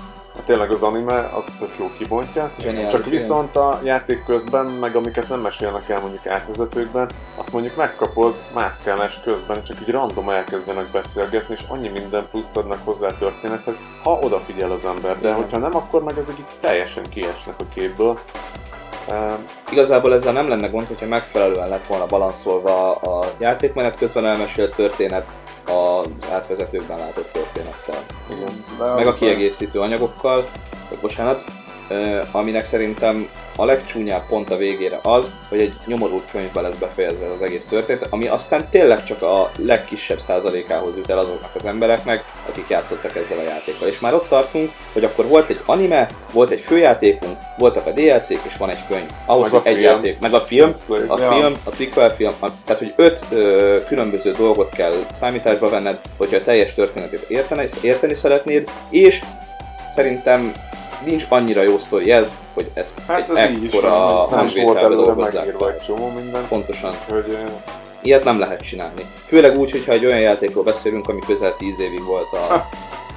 Tényleg 0.46 0.72
az 0.72 0.84
anime, 0.84 1.20
az 1.20 1.46
tök 1.60 1.72
jó 1.80 1.90
kibontja. 1.98 2.52
Zseniális, 2.60 2.92
Csak 2.92 3.06
viszont 3.06 3.56
a 3.56 3.80
játék 3.84 4.26
közben, 4.26 4.66
meg 4.66 4.96
amiket 4.96 5.30
nem 5.30 5.40
mesélnek 5.40 5.90
el 5.90 6.00
mondjuk 6.02 6.28
átvezetőkben, 6.28 7.10
azt 7.36 7.54
mondjuk 7.54 7.76
megkapod 7.76 8.36
mászkálás 8.54 9.20
közben, 9.24 9.64
csak 9.64 9.78
így 9.82 9.92
random 9.92 10.30
elkezdenek 10.30 10.88
beszélgetni, 10.92 11.56
és 11.58 11.64
annyi 11.68 11.88
minden 11.88 12.28
pluszt 12.32 12.58
adnak 12.58 12.80
hozzá 12.84 13.08
a 13.08 13.18
történethez, 13.18 13.76
ha 14.04 14.20
odafigyel 14.22 14.72
az 14.72 14.86
ember. 14.86 15.20
De 15.20 15.28
Igen. 15.28 15.36
hogyha 15.36 15.58
nem, 15.58 15.76
akkor 15.76 16.04
meg 16.04 16.18
ezek 16.18 16.36
így 16.40 16.46
teljesen 16.60 17.04
kiesnek 17.10 17.56
a 17.58 17.74
képből. 17.74 18.18
Ehm, 19.08 19.34
Igazából 19.72 20.14
ezzel 20.14 20.34
nem 20.34 20.48
lenne 20.50 20.68
gond, 20.68 20.88
hogyha 20.88 21.08
megfelelően 21.08 21.70
lett 21.70 21.86
volna 21.86 22.06
balanszolva 22.06 22.96
a 22.96 23.32
játékmenet 23.38 23.98
közben 23.98 24.26
elmesélt 24.26 24.76
történet 24.76 25.26
az 25.66 26.08
átvezetőkben 26.32 26.98
látott 26.98 27.32
történettel. 27.32 28.06
igen. 28.32 28.66
De 28.78 28.94
Meg 28.94 29.08
a 29.08 29.14
kiegészítő 29.14 29.80
anyagokkal, 29.80 30.50
vagy 30.90 31.00
bocsánat, 31.00 31.44
aminek 32.32 32.66
szerintem 32.66 33.30
a 33.56 33.66
legcsúnyább 33.66 34.26
pont 34.28 34.50
a 34.50 34.58
végére 34.58 35.00
az, 35.04 35.32
hogy 35.50 35.60
egy 35.60 35.74
nyomorult 35.86 36.24
könyvbe 36.32 36.62
lesz 36.62 36.76
befejezve 36.76 37.26
ez 37.26 37.32
az 37.32 37.42
egész 37.42 37.66
történet, 37.66 38.08
ami 38.10 38.28
aztán 38.28 38.68
tényleg 38.70 39.04
csak 39.04 39.22
a 39.22 39.50
legkisebb 39.58 40.20
százalékához 40.20 40.96
jut 40.96 41.10
el 41.10 41.18
azoknak 41.18 41.56
az 41.56 41.66
embereknek, 41.66 42.24
akik 42.50 42.66
játszottak 42.70 43.16
ezzel 43.16 43.38
a 43.38 43.42
játékkal. 43.44 43.88
És 43.88 44.00
már 44.00 44.14
ott 44.14 44.28
tartunk, 44.28 44.72
hogy 44.94 45.04
akkor 45.04 45.28
volt 45.28 45.50
egy 45.50 45.60
anime, 45.66 46.08
volt 46.32 46.50
egy 46.50 46.60
főjátékunk, 46.60 47.38
voltak 47.58 47.86
a 47.86 47.92
DLC-k, 47.92 48.40
és 48.48 48.58
van 48.58 48.70
egy 48.70 48.88
könyv. 48.88 49.10
Ahhoz, 49.26 49.52
Meg 49.52 49.62
egy 49.64 49.74
film. 49.74 49.86
játék, 49.86 50.20
meg 50.20 50.34
a 50.34 50.42
film, 50.42 50.72
a 51.08 51.20
Ja. 51.20 51.32
film, 51.32 51.54
a 51.64 51.70
prequel 51.70 52.10
film, 52.10 52.34
a, 52.40 52.48
tehát 52.66 52.82
hogy 52.82 52.94
öt 52.96 53.20
ö, 53.32 53.78
különböző 53.88 54.32
dolgot 54.32 54.70
kell 54.70 54.94
számításba 55.12 55.70
venned, 55.70 56.00
hogyha 56.18 56.36
a 56.36 56.44
teljes 56.44 56.74
történetét 56.74 57.26
érteni, 57.28 57.66
érteni 57.82 58.14
szeretnéd, 58.16 58.70
és 58.90 59.20
szerintem 59.88 60.52
nincs 61.06 61.26
annyira 61.30 61.62
jó 61.62 61.78
sztori 61.78 62.12
ez, 62.12 62.34
hogy 62.54 62.70
ezt 62.74 63.00
Hát 63.08 63.30
egy 63.30 63.38
ez 63.38 63.50
így 63.50 63.64
is 63.64 63.72
ekkora 63.74 63.92
hangvételbe 64.30 64.96
dolgozzák 64.96 65.56
fel. 65.60 65.70
egy 65.70 65.82
csomó 65.86 66.10
minden. 66.16 66.48
Pontosan. 66.48 66.94
Hogy, 67.10 67.38
Ilyet 68.02 68.24
nem 68.24 68.40
lehet 68.40 68.62
csinálni. 68.62 69.06
Főleg 69.28 69.58
úgy, 69.58 69.72
hogyha 69.72 69.92
egy 69.92 70.06
olyan 70.06 70.20
játékról 70.20 70.64
beszélünk, 70.64 71.08
ami 71.08 71.20
közel 71.28 71.56
10 71.56 71.80
évig 71.80 72.04
volt 72.06 72.32
a 72.32 72.38
Ha. 72.38 72.70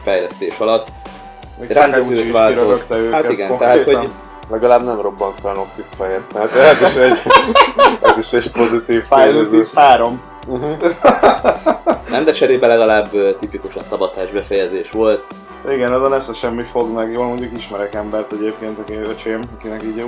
fejlesztés 0.05 0.59
alatt. 0.59 0.87
Még 1.61 1.71
rendezőt 1.71 2.31
váltott. 2.33 2.93
Hát 3.13 3.31
igen, 3.31 3.49
konkrétan. 3.49 3.59
tehát, 3.59 3.85
hogy- 3.85 4.09
legalább 4.51 4.85
nem 4.85 5.01
robbant 5.01 5.35
fel 5.43 5.53
Noctis 5.53 5.87
fejet. 5.97 6.23
Tehát 6.33 6.53
ez 6.55 6.81
is 6.91 6.95
egy, 6.95 7.19
ez 8.11 8.19
is 8.19 8.33
egy 8.33 8.51
pozitív 8.51 9.03
Final 9.03 9.27
tényező. 9.27 9.63
Fantasy 9.63 9.79
3. 9.81 10.23
Nem, 12.11 12.25
de 12.25 12.33
cserébe 12.33 12.67
legalább 12.67 13.09
tipikusan 13.39 13.83
tabatás 13.89 14.29
befejezés 14.31 14.91
volt. 14.91 15.25
Igen, 15.69 15.93
azon 15.93 16.15
ezt 16.15 16.35
semmi 16.35 16.63
fog 16.63 16.93
meg. 16.93 17.13
Jól 17.13 17.27
mondjuk 17.27 17.57
ismerek 17.57 17.95
embert 17.95 18.33
egyébként, 18.33 18.79
aki 18.79 18.95
öcsém, 18.95 19.41
akinek 19.59 19.83
így, 19.83 20.05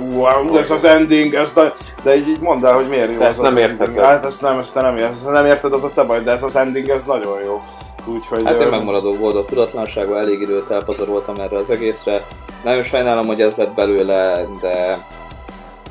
de 0.51 0.59
ez 0.59 0.71
az 0.71 0.83
ending, 0.83 1.33
ez 1.33 1.51
de, 1.51 1.73
de 2.03 2.17
így, 2.17 2.27
így 2.27 2.39
mondd 2.39 2.65
el, 2.65 2.73
hogy 2.73 2.87
miért 2.87 3.11
jó 3.11 3.17
De 3.17 3.25
ez 3.25 3.29
ezt 3.29 3.41
nem 3.41 3.57
értheted. 3.57 4.03
Hát 4.03 4.25
ezt 4.25 4.41
nem, 4.41 4.59
ezt 4.59 4.73
te 4.73 4.81
nem 4.81 4.97
érted, 4.97 5.11
ezt 5.11 5.29
nem 5.29 5.45
érted, 5.45 5.73
az 5.73 5.83
a 5.83 5.89
te 5.89 6.03
baj, 6.03 6.23
de 6.23 6.31
ez 6.31 6.43
az 6.43 6.55
ending, 6.55 6.89
ez 6.89 7.03
nagyon 7.03 7.43
jó. 7.43 7.57
Úgyhogy... 8.05 8.45
Hát 8.45 8.59
én 8.59 8.67
megmaradó 8.67 9.13
boldog 9.13 9.45
tudatlanságban 9.45 10.17
elég 10.17 10.41
időt 10.41 10.71
elpazaroltam 10.71 11.35
erre 11.35 11.57
az 11.57 11.69
egészre. 11.69 12.25
Nagyon 12.63 12.83
sajnálom, 12.83 13.27
hogy 13.27 13.41
ez 13.41 13.53
lett 13.55 13.75
belőle, 13.75 14.45
de 14.61 15.05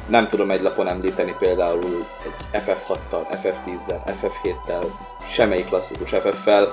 nem 0.08 0.28
tudom 0.28 0.50
egy 0.50 0.62
lapon 0.62 0.88
említeni 0.88 1.34
például 1.38 2.06
egy 2.22 2.62
FF6-tal, 2.66 3.38
FF10-zel, 3.42 4.14
FF7-tel, 4.22 4.84
semmelyik 5.30 5.66
klasszikus 5.66 6.10
FF-fel, 6.10 6.68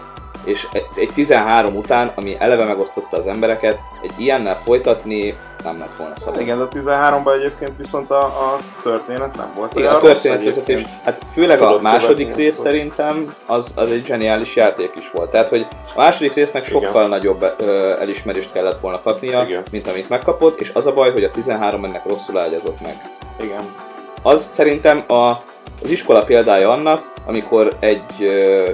és 0.45 0.67
egy, 0.71 0.85
egy 0.95 1.09
13 1.13 1.75
után, 1.75 2.11
ami 2.15 2.35
eleve 2.39 2.65
megosztotta 2.65 3.17
az 3.17 3.27
embereket, 3.27 3.79
egy 4.01 4.11
ilyennel 4.17 4.59
folytatni 4.63 5.37
nem 5.63 5.79
lett 5.79 5.95
volna 5.97 6.15
szabad. 6.15 6.41
Igen, 6.41 6.57
de 6.57 6.63
a 6.63 6.67
13-ban 6.67 7.33
egyébként 7.33 7.71
viszont 7.77 8.11
a, 8.11 8.23
a 8.23 8.57
történet 8.83 9.35
nem 9.35 9.51
volt. 9.55 9.75
Igen, 9.75 9.93
a 9.93 9.97
történetvezetés, 9.97 10.81
hát 11.03 11.21
főleg 11.33 11.61
a 11.61 11.81
második 11.81 12.17
követni 12.17 12.43
rész 12.43 12.59
akkor. 12.59 12.71
szerintem 12.71 13.25
az, 13.47 13.71
az 13.75 13.89
egy 13.91 14.05
zseniális 14.05 14.55
játék 14.55 14.91
is 14.97 15.11
volt. 15.13 15.29
Tehát, 15.29 15.47
hogy 15.47 15.67
a 15.95 15.99
második 15.99 16.33
résznek 16.33 16.67
Igen. 16.67 16.81
sokkal 16.81 17.07
nagyobb 17.07 17.53
ö, 17.57 17.99
elismerést 17.99 18.51
kellett 18.51 18.79
volna 18.79 19.01
kapnia, 19.01 19.43
Igen. 19.43 19.63
mint 19.71 19.87
amit 19.87 20.09
megkapott, 20.09 20.59
és 20.59 20.71
az 20.73 20.85
a 20.85 20.93
baj, 20.93 21.11
hogy 21.11 21.23
a 21.23 21.31
13 21.31 21.85
ennek 21.85 22.05
rosszul 22.05 22.37
ágyazott 22.37 22.81
meg. 22.81 22.95
Igen. 23.41 23.61
Az 24.21 24.43
szerintem 24.43 25.03
a, 25.07 25.31
az 25.83 25.89
iskola 25.89 26.23
példája 26.23 26.71
annak, 26.71 27.13
amikor 27.25 27.73
egy 27.79 28.03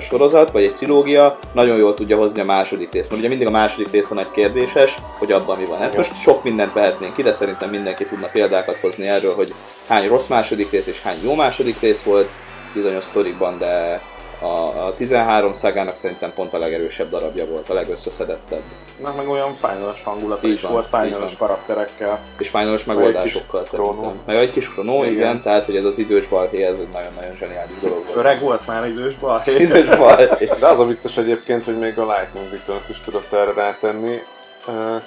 sorozat 0.02 0.52
vagy 0.52 0.64
egy 0.64 0.74
trilógia 0.74 1.38
nagyon 1.54 1.78
jól 1.78 1.94
tudja 1.94 2.18
hozni 2.18 2.42
a 2.42 2.46
második 2.46 2.92
részt. 2.92 3.10
Mert 3.10 3.20
ugye 3.20 3.30
mindig 3.30 3.48
a 3.48 3.52
második 3.52 3.92
rész 3.92 4.12
a 4.12 4.14
nagy 4.14 4.32
kérdéses, 4.32 4.96
hogy 5.18 5.32
abban 5.32 5.58
mi 5.58 5.66
van. 5.66 5.80
Hát 5.80 5.98
most 5.98 6.22
sok 6.22 6.44
mindent 6.44 6.74
vehetnénk 6.74 7.16
ki, 7.16 7.22
de 7.22 7.34
szerintem 7.34 7.70
mindenki 7.70 8.06
tudna 8.06 8.28
példákat 8.28 8.76
hozni 8.76 9.08
erről, 9.08 9.34
hogy 9.34 9.54
hány 9.88 10.08
rossz 10.08 10.28
második 10.28 10.72
rész 10.72 10.88
és 10.88 11.02
hány 11.02 11.20
jó 11.24 11.36
második 11.36 11.80
rész 11.80 12.02
volt 12.02 12.32
bizonyos 12.74 13.04
sztorikban, 13.04 13.58
de 13.58 14.02
a, 14.42 14.86
a 14.88 14.94
13 14.96 15.54
szágának 15.54 15.96
szerintem 15.96 16.34
pont 16.34 16.54
a 16.54 16.58
legerősebb 16.58 17.10
darabja 17.10 17.46
volt, 17.46 17.70
a 17.70 17.74
legösszeszedettebb. 17.74 18.62
Na, 19.02 19.14
meg 19.18 19.30
olyan 19.30 19.56
fájnalos 19.56 20.04
hangulata 20.04 20.48
Így 20.48 20.54
is 20.54 20.62
van, 20.62 20.72
volt, 20.72 20.88
fájnalos 20.88 21.32
karakterekkel. 21.38 22.20
És 22.38 22.50
fájnalos 22.50 22.84
Meg 22.84 22.96
megoldásokkal 22.96 23.66
szerintem. 23.66 23.96
kronó. 23.96 24.14
Meg 24.26 24.36
egy 24.36 24.52
kis 24.52 24.70
kronó, 24.70 25.04
igen. 25.04 25.14
Igen. 25.14 25.42
tehát 25.42 25.66
hogy 25.66 25.76
ez 25.76 25.86
az 25.86 25.98
idős 25.98 26.28
balhé, 26.28 26.64
ez 26.64 26.78
egy 26.78 26.90
nagyon-nagyon 26.94 27.36
zseniális 27.36 27.80
dolog 27.82 28.06
volt. 28.06 28.18
Öreg 28.18 28.42
volt 28.42 28.68
már 28.68 28.88
idős 28.88 29.16
balhé. 29.16 29.56
Idős 29.56 29.98
balhé. 29.98 30.50
De 30.60 30.68
az 30.68 30.80
a 30.80 30.86
vicces 30.86 31.18
egyébként, 31.18 31.64
hogy 31.64 31.78
még 31.78 31.98
a 32.00 32.06
Lightning 32.06 32.52
Returns 32.52 32.90
is 32.90 33.02
tudott 33.06 33.34
erre 33.34 33.54
rátenni. 33.54 34.20
Eh, 34.68 35.02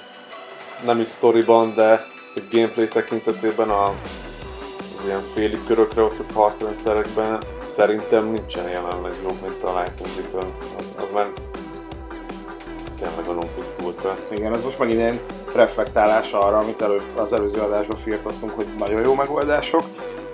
Nem 0.85 0.99
is 0.99 1.07
sztoriban, 1.07 1.73
de 1.75 2.01
gameplay 2.51 2.87
tekintetében 2.87 3.69
a 3.69 3.93
ilyen 5.05 5.21
félig 5.33 5.59
körökre 5.67 6.01
osztott 6.01 6.31
harcrendszerekben 6.31 7.37
szerintem 7.65 8.25
nincsen 8.25 8.69
jelenleg 8.69 9.13
jobb, 9.23 9.41
mint 9.41 9.63
a 9.63 9.79
Lightning 9.79 10.15
Returns. 10.15 10.55
Az, 10.77 11.03
az 11.03 11.11
már 11.13 11.27
tényleg 12.99 13.27
a 13.27 13.33
non 13.33 13.49
plus 13.53 13.85
ultra. 13.85 14.15
Igen, 14.31 14.53
ez 14.53 14.63
most 14.63 14.79
megint 14.79 14.99
ilyen 14.99 15.19
reflektálás 15.55 16.31
arra, 16.31 16.57
amit 16.57 16.81
előbb 16.81 17.03
az 17.15 17.33
előző 17.33 17.59
adásban 17.59 17.97
firtattunk, 17.97 18.51
hogy 18.51 18.67
nagyon 18.77 19.01
jó 19.01 19.13
megoldások, 19.13 19.83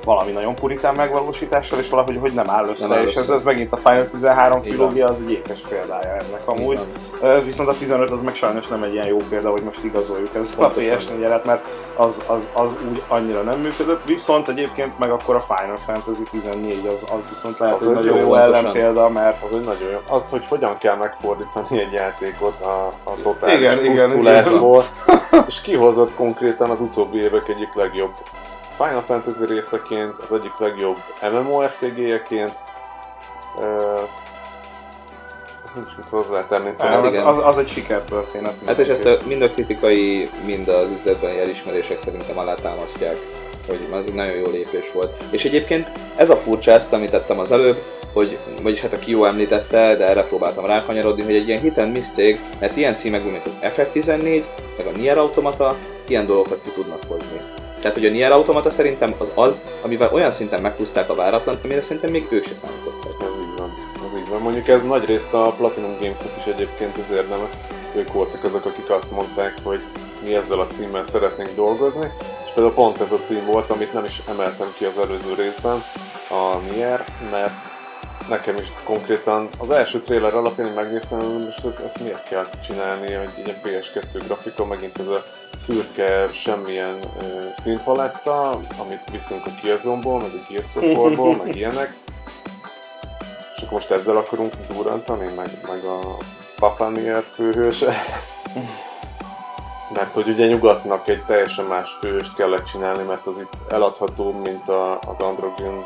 valami 0.03 0.31
nagyon 0.31 0.55
puritán 0.55 0.95
megvalósítással, 0.95 1.79
és 1.79 1.89
valahogy 1.89 2.17
hogy 2.19 2.33
nem 2.33 2.49
áll 2.49 2.67
össze, 2.67 2.87
Nem 2.87 2.97
áll 2.97 3.03
és 3.03 3.15
ez, 3.15 3.29
ez 3.29 3.43
megint 3.43 3.71
a 3.71 3.77
Final 3.77 4.07
13 4.07 4.57
Így 4.57 4.63
trilógia 4.63 5.05
az 5.07 5.17
egy 5.25 5.31
ékes 5.31 5.59
példája 5.69 6.13
ennek 6.13 6.41
amúgy. 6.45 6.79
Ö, 7.21 7.43
Viszont 7.43 7.69
a 7.69 7.73
15 7.77 8.09
az 8.09 8.21
meg 8.21 8.35
sajnos 8.35 8.67
nem 8.67 8.83
egy 8.83 8.93
ilyen 8.93 9.07
jó 9.07 9.17
példa, 9.29 9.49
hogy 9.49 9.61
most 9.63 9.83
igazoljuk 9.83 10.35
ezzel 10.35 10.63
a. 10.65 10.71
PS4-et, 10.73 11.45
mert 11.45 11.69
az, 11.95 12.21
az, 12.27 12.47
az 12.53 12.69
úgy 12.89 13.01
annyira 13.07 13.41
nem 13.41 13.59
működött, 13.59 14.03
viszont 14.05 14.47
egyébként 14.47 14.99
meg 14.99 15.11
akkor 15.11 15.35
a 15.35 15.55
Final 15.55 15.77
Fantasy 15.77 16.23
14 16.31 16.85
az, 16.85 17.03
az 17.17 17.29
viszont 17.29 17.57
lehet 17.57 17.75
Az 17.75 17.87
egy 17.87 17.93
nagyon 17.93 18.19
jó, 18.19 18.35
ellenpélda, 18.35 19.09
mert 19.09 19.43
Az 19.43 19.55
egy 19.55 19.65
nagyon 19.65 19.89
jó. 19.91 20.15
Az, 20.15 20.29
hogy 20.29 20.47
hogyan 20.47 20.77
kell 20.77 20.95
megfordítani 20.95 21.79
egy 21.79 21.91
játékot 21.91 22.61
a, 22.61 22.91
a 23.03 23.11
totális 23.23 23.55
Igen, 23.55 23.85
igen, 23.85 24.09
pusztulásból, 24.09 24.85
és 25.47 25.61
kihozott 25.61 26.15
konkrétan 26.15 26.69
az 26.69 26.81
utóbbi 26.81 27.21
évek 27.21 27.47
egyik 27.47 27.73
legjobb 27.73 28.13
Final 28.83 29.03
Fantasy 29.07 29.45
részeként, 29.45 30.17
az 30.17 30.31
egyik 30.31 30.57
legjobb 30.57 30.97
MMORPG-jeként, 31.31 32.53
Ö, 33.59 33.99
nincs 35.75 35.95
mit 35.97 36.07
hozzátenni. 36.09 36.73
Tehát 36.77 37.05
az, 37.05 37.17
az, 37.17 37.37
az 37.45 37.57
egy 37.57 37.67
sikertörténet. 37.67 38.53
Hát 38.65 38.79
és 38.79 38.87
ezt 38.87 39.05
a, 39.05 39.17
mind 39.27 39.41
a 39.41 39.49
kritikai, 39.49 40.29
mind 40.45 40.67
az 40.67 40.87
üzletben 40.99 41.39
elismerések 41.39 41.97
szerintem 41.97 42.37
alátámasztják, 42.37 43.17
hogy 43.67 43.79
ez 43.99 44.05
egy 44.05 44.13
nagyon 44.13 44.35
jó 44.35 44.49
lépés 44.51 44.91
volt. 44.93 45.23
És 45.29 45.45
egyébként 45.45 45.91
ez 46.15 46.29
a 46.29 46.35
furcsa, 46.35 46.71
ezt 46.71 46.93
említettem 46.93 47.39
az 47.39 47.51
előbb, 47.51 47.83
hogy, 48.13 48.37
vagyis 48.61 48.81
hát 48.81 48.93
a 48.93 48.99
Kio 48.99 49.25
említette, 49.25 49.95
de 49.95 50.07
erre 50.07 50.23
próbáltam 50.23 50.65
rákanyarodni, 50.65 51.23
hogy 51.23 51.35
egy 51.35 51.47
ilyen 51.47 51.61
hit 51.61 51.77
and 51.77 51.91
miss 51.91 52.07
cég, 52.07 52.39
mert 52.59 52.77
ilyen 52.77 52.95
címekből, 52.95 53.31
mint 53.31 53.45
az 53.45 53.55
FF14, 53.61 54.43
meg 54.77 54.87
a 54.93 54.97
Nier 54.97 55.17
Automata, 55.17 55.75
ilyen 56.07 56.25
dolgokat 56.25 56.61
ki 56.63 56.69
tudnak 56.69 56.99
hozni. 57.07 57.60
Tehát, 57.81 57.95
hogy 57.95 58.05
a 58.05 58.09
Nier 58.09 58.31
Automata 58.31 58.69
szerintem 58.69 59.13
az 59.17 59.31
az, 59.35 59.61
amivel 59.83 60.13
olyan 60.13 60.31
szinten 60.31 60.61
meghúzták 60.61 61.09
a 61.09 61.15
váratlan, 61.15 61.57
amire 61.63 61.81
szerintem 61.81 62.11
még 62.11 62.27
ők 62.29 62.47
se 62.47 62.55
számítottak. 62.55 63.21
Ez 63.21 63.27
így 63.41 63.57
van. 63.57 63.73
Ez 63.95 64.19
így 64.19 64.29
van. 64.29 64.41
Mondjuk 64.41 64.67
ez 64.67 64.83
nagy 64.83 65.05
részt 65.05 65.33
a 65.33 65.53
Platinum 65.57 65.97
Gamesnek 66.01 66.37
is 66.37 66.43
egyébként 66.43 66.97
az 66.97 67.15
érdeme. 67.15 67.49
Ők 67.95 68.13
voltak 68.13 68.43
azok, 68.43 68.65
akik 68.65 68.89
azt 68.89 69.11
mondták, 69.11 69.53
hogy 69.63 69.81
mi 70.23 70.35
ezzel 70.35 70.59
a 70.59 70.67
címmel 70.67 71.03
szeretnénk 71.03 71.49
dolgozni. 71.55 72.11
És 72.45 72.51
például 72.53 72.75
pont 72.75 73.01
ez 73.01 73.11
a 73.11 73.19
cím 73.25 73.45
volt, 73.45 73.69
amit 73.69 73.93
nem 73.93 74.03
is 74.03 74.21
emeltem 74.29 74.67
ki 74.77 74.85
az 74.85 74.97
előző 74.97 75.33
részben, 75.33 75.83
a 76.29 76.57
Nier, 76.57 77.05
mert 77.31 77.70
nekem 78.29 78.55
is 78.55 78.71
konkrétan 78.83 79.49
az 79.57 79.69
első 79.69 79.99
trailer 79.99 80.33
alapján 80.33 80.71
megnéztem, 80.71 81.19
most 81.19 81.65
ezt, 81.85 81.99
miért 81.99 82.27
kell 82.27 82.47
csinálni, 82.67 83.13
hogy 83.13 83.29
egy 83.37 83.45
ilyen 83.45 83.59
PS2 83.63 84.21
grafika, 84.25 84.65
megint 84.65 84.99
ez 84.99 85.07
a 85.07 85.23
szürke, 85.57 86.27
semmilyen 86.33 86.95
uh, 86.95 87.51
színpaletta, 87.51 88.49
amit 88.77 89.09
viszünk 89.11 89.45
a 89.45 89.51
Killzone-ból, 89.61 90.21
meg 90.21 90.31
a 90.33 90.45
Gears 90.49 91.37
meg 91.43 91.55
ilyenek. 91.55 91.93
És 93.55 93.61
akkor 93.61 93.73
most 93.73 93.91
ezzel 93.91 94.15
akarunk 94.15 94.53
durrantani, 94.67 95.29
meg, 95.35 95.49
meg 95.67 95.83
a 95.83 96.17
Papa 96.55 96.89
Nier 96.89 97.23
főhőse. 97.31 97.93
Mert 99.93 100.13
hogy 100.13 100.27
ugye 100.27 100.45
nyugatnak 100.47 101.09
egy 101.09 101.23
teljesen 101.23 101.65
más 101.65 101.97
főhőst 102.01 102.35
kellett 102.35 102.65
csinálni, 102.65 103.03
mert 103.03 103.27
az 103.27 103.37
itt 103.37 103.53
eladható, 103.69 104.31
mint 104.43 104.69
a, 104.69 104.99
az 104.99 105.19
androgyn 105.19 105.85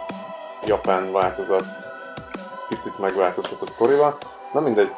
japán 0.66 1.12
változat 1.12 1.66
picit 2.70 3.00
megváltoztat 3.00 3.62
a 3.62 3.66
sztorival. 3.66 4.18
Na 4.54 4.60
mindegy, 4.60 4.92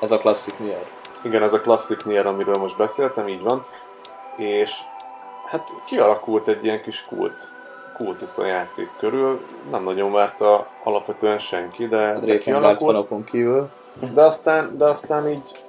Ez 0.00 0.10
a 0.10 0.18
klasszik 0.18 0.58
Nier. 0.58 0.86
igen, 1.22 1.42
ez 1.42 1.52
a 1.52 1.60
klasszik 1.60 2.04
Nier, 2.04 2.26
amiről 2.26 2.54
most 2.54 2.76
beszéltem, 2.76 3.28
így 3.28 3.42
van. 3.42 3.64
És 4.36 4.72
hát 5.46 5.68
kialakult 5.86 6.48
egy 6.48 6.64
ilyen 6.64 6.82
kis 6.82 7.04
kult, 7.08 7.48
kultusz 7.96 8.38
a 8.38 8.46
játék 8.46 8.90
körül. 8.98 9.40
Nem 9.70 9.82
nagyon 9.84 10.12
várta 10.12 10.66
alapvetően 10.84 11.38
senki, 11.38 11.86
de, 11.86 11.96
A 12.08 12.18
de 12.18 12.26
Drakengard 12.26 12.76
kialakult. 12.78 13.24
kívül. 13.30 13.68
De 14.12 14.22
aztán, 14.22 14.76
de 14.78 14.84
aztán 14.84 15.28
így 15.28 15.64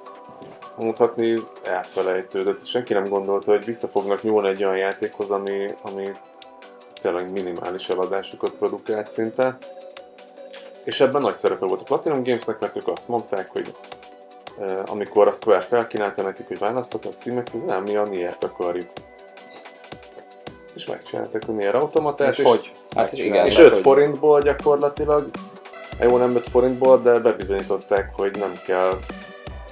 mondhatni 0.76 1.42
elfelejtődött. 1.64 2.64
Senki 2.66 2.92
nem 2.92 3.08
gondolta, 3.08 3.50
hogy 3.50 3.64
vissza 3.64 3.88
fognak 3.88 4.22
nyúlni 4.22 4.48
egy 4.48 4.64
olyan 4.64 4.76
játékhoz, 4.76 5.30
ami, 5.30 5.66
ami 5.82 6.12
tényleg 7.02 7.30
minimális 7.32 7.88
eladásokat 7.88 8.50
produkált 8.50 9.06
szinte. 9.08 9.56
És 10.90 11.00
ebben 11.00 11.22
nagy 11.22 11.34
szerepe 11.34 11.66
volt 11.66 11.80
a 11.80 11.84
Platinum 11.84 12.22
Gamesnek, 12.22 12.58
mert 12.58 12.76
ők 12.76 12.88
azt 12.88 13.08
mondták, 13.08 13.50
hogy 13.52 13.74
eh, 14.60 14.78
amikor 14.86 15.26
a 15.26 15.30
Square 15.30 15.60
felkínálta 15.60 16.22
nekik, 16.22 16.48
hogy 16.48 16.58
választhatnak 16.58 17.12
címek, 17.22 17.50
hogy 17.50 17.64
nem, 17.64 17.82
mi 17.82 17.96
a 17.96 18.02
Nier-t 18.02 18.44
akarjuk. 18.44 18.88
És 20.74 20.86
megcsinálták 20.86 21.42
a 21.46 21.52
Nier 21.52 21.74
automatát, 21.74 22.38
És 22.38 22.44
hogy? 22.44 22.72
Hát 22.96 23.12
igen, 23.12 23.46
és 23.46 23.56
mert 23.56 23.66
5 23.66 23.72
hogy- 23.72 23.82
forintból 23.82 24.40
gyakorlatilag, 24.40 25.30
jó 26.00 26.16
nem 26.16 26.36
5 26.36 26.48
forintból, 26.48 27.00
de 27.00 27.18
bebizonyították, 27.18 28.10
hogy 28.16 28.36
nem 28.38 28.60
kell 28.66 28.98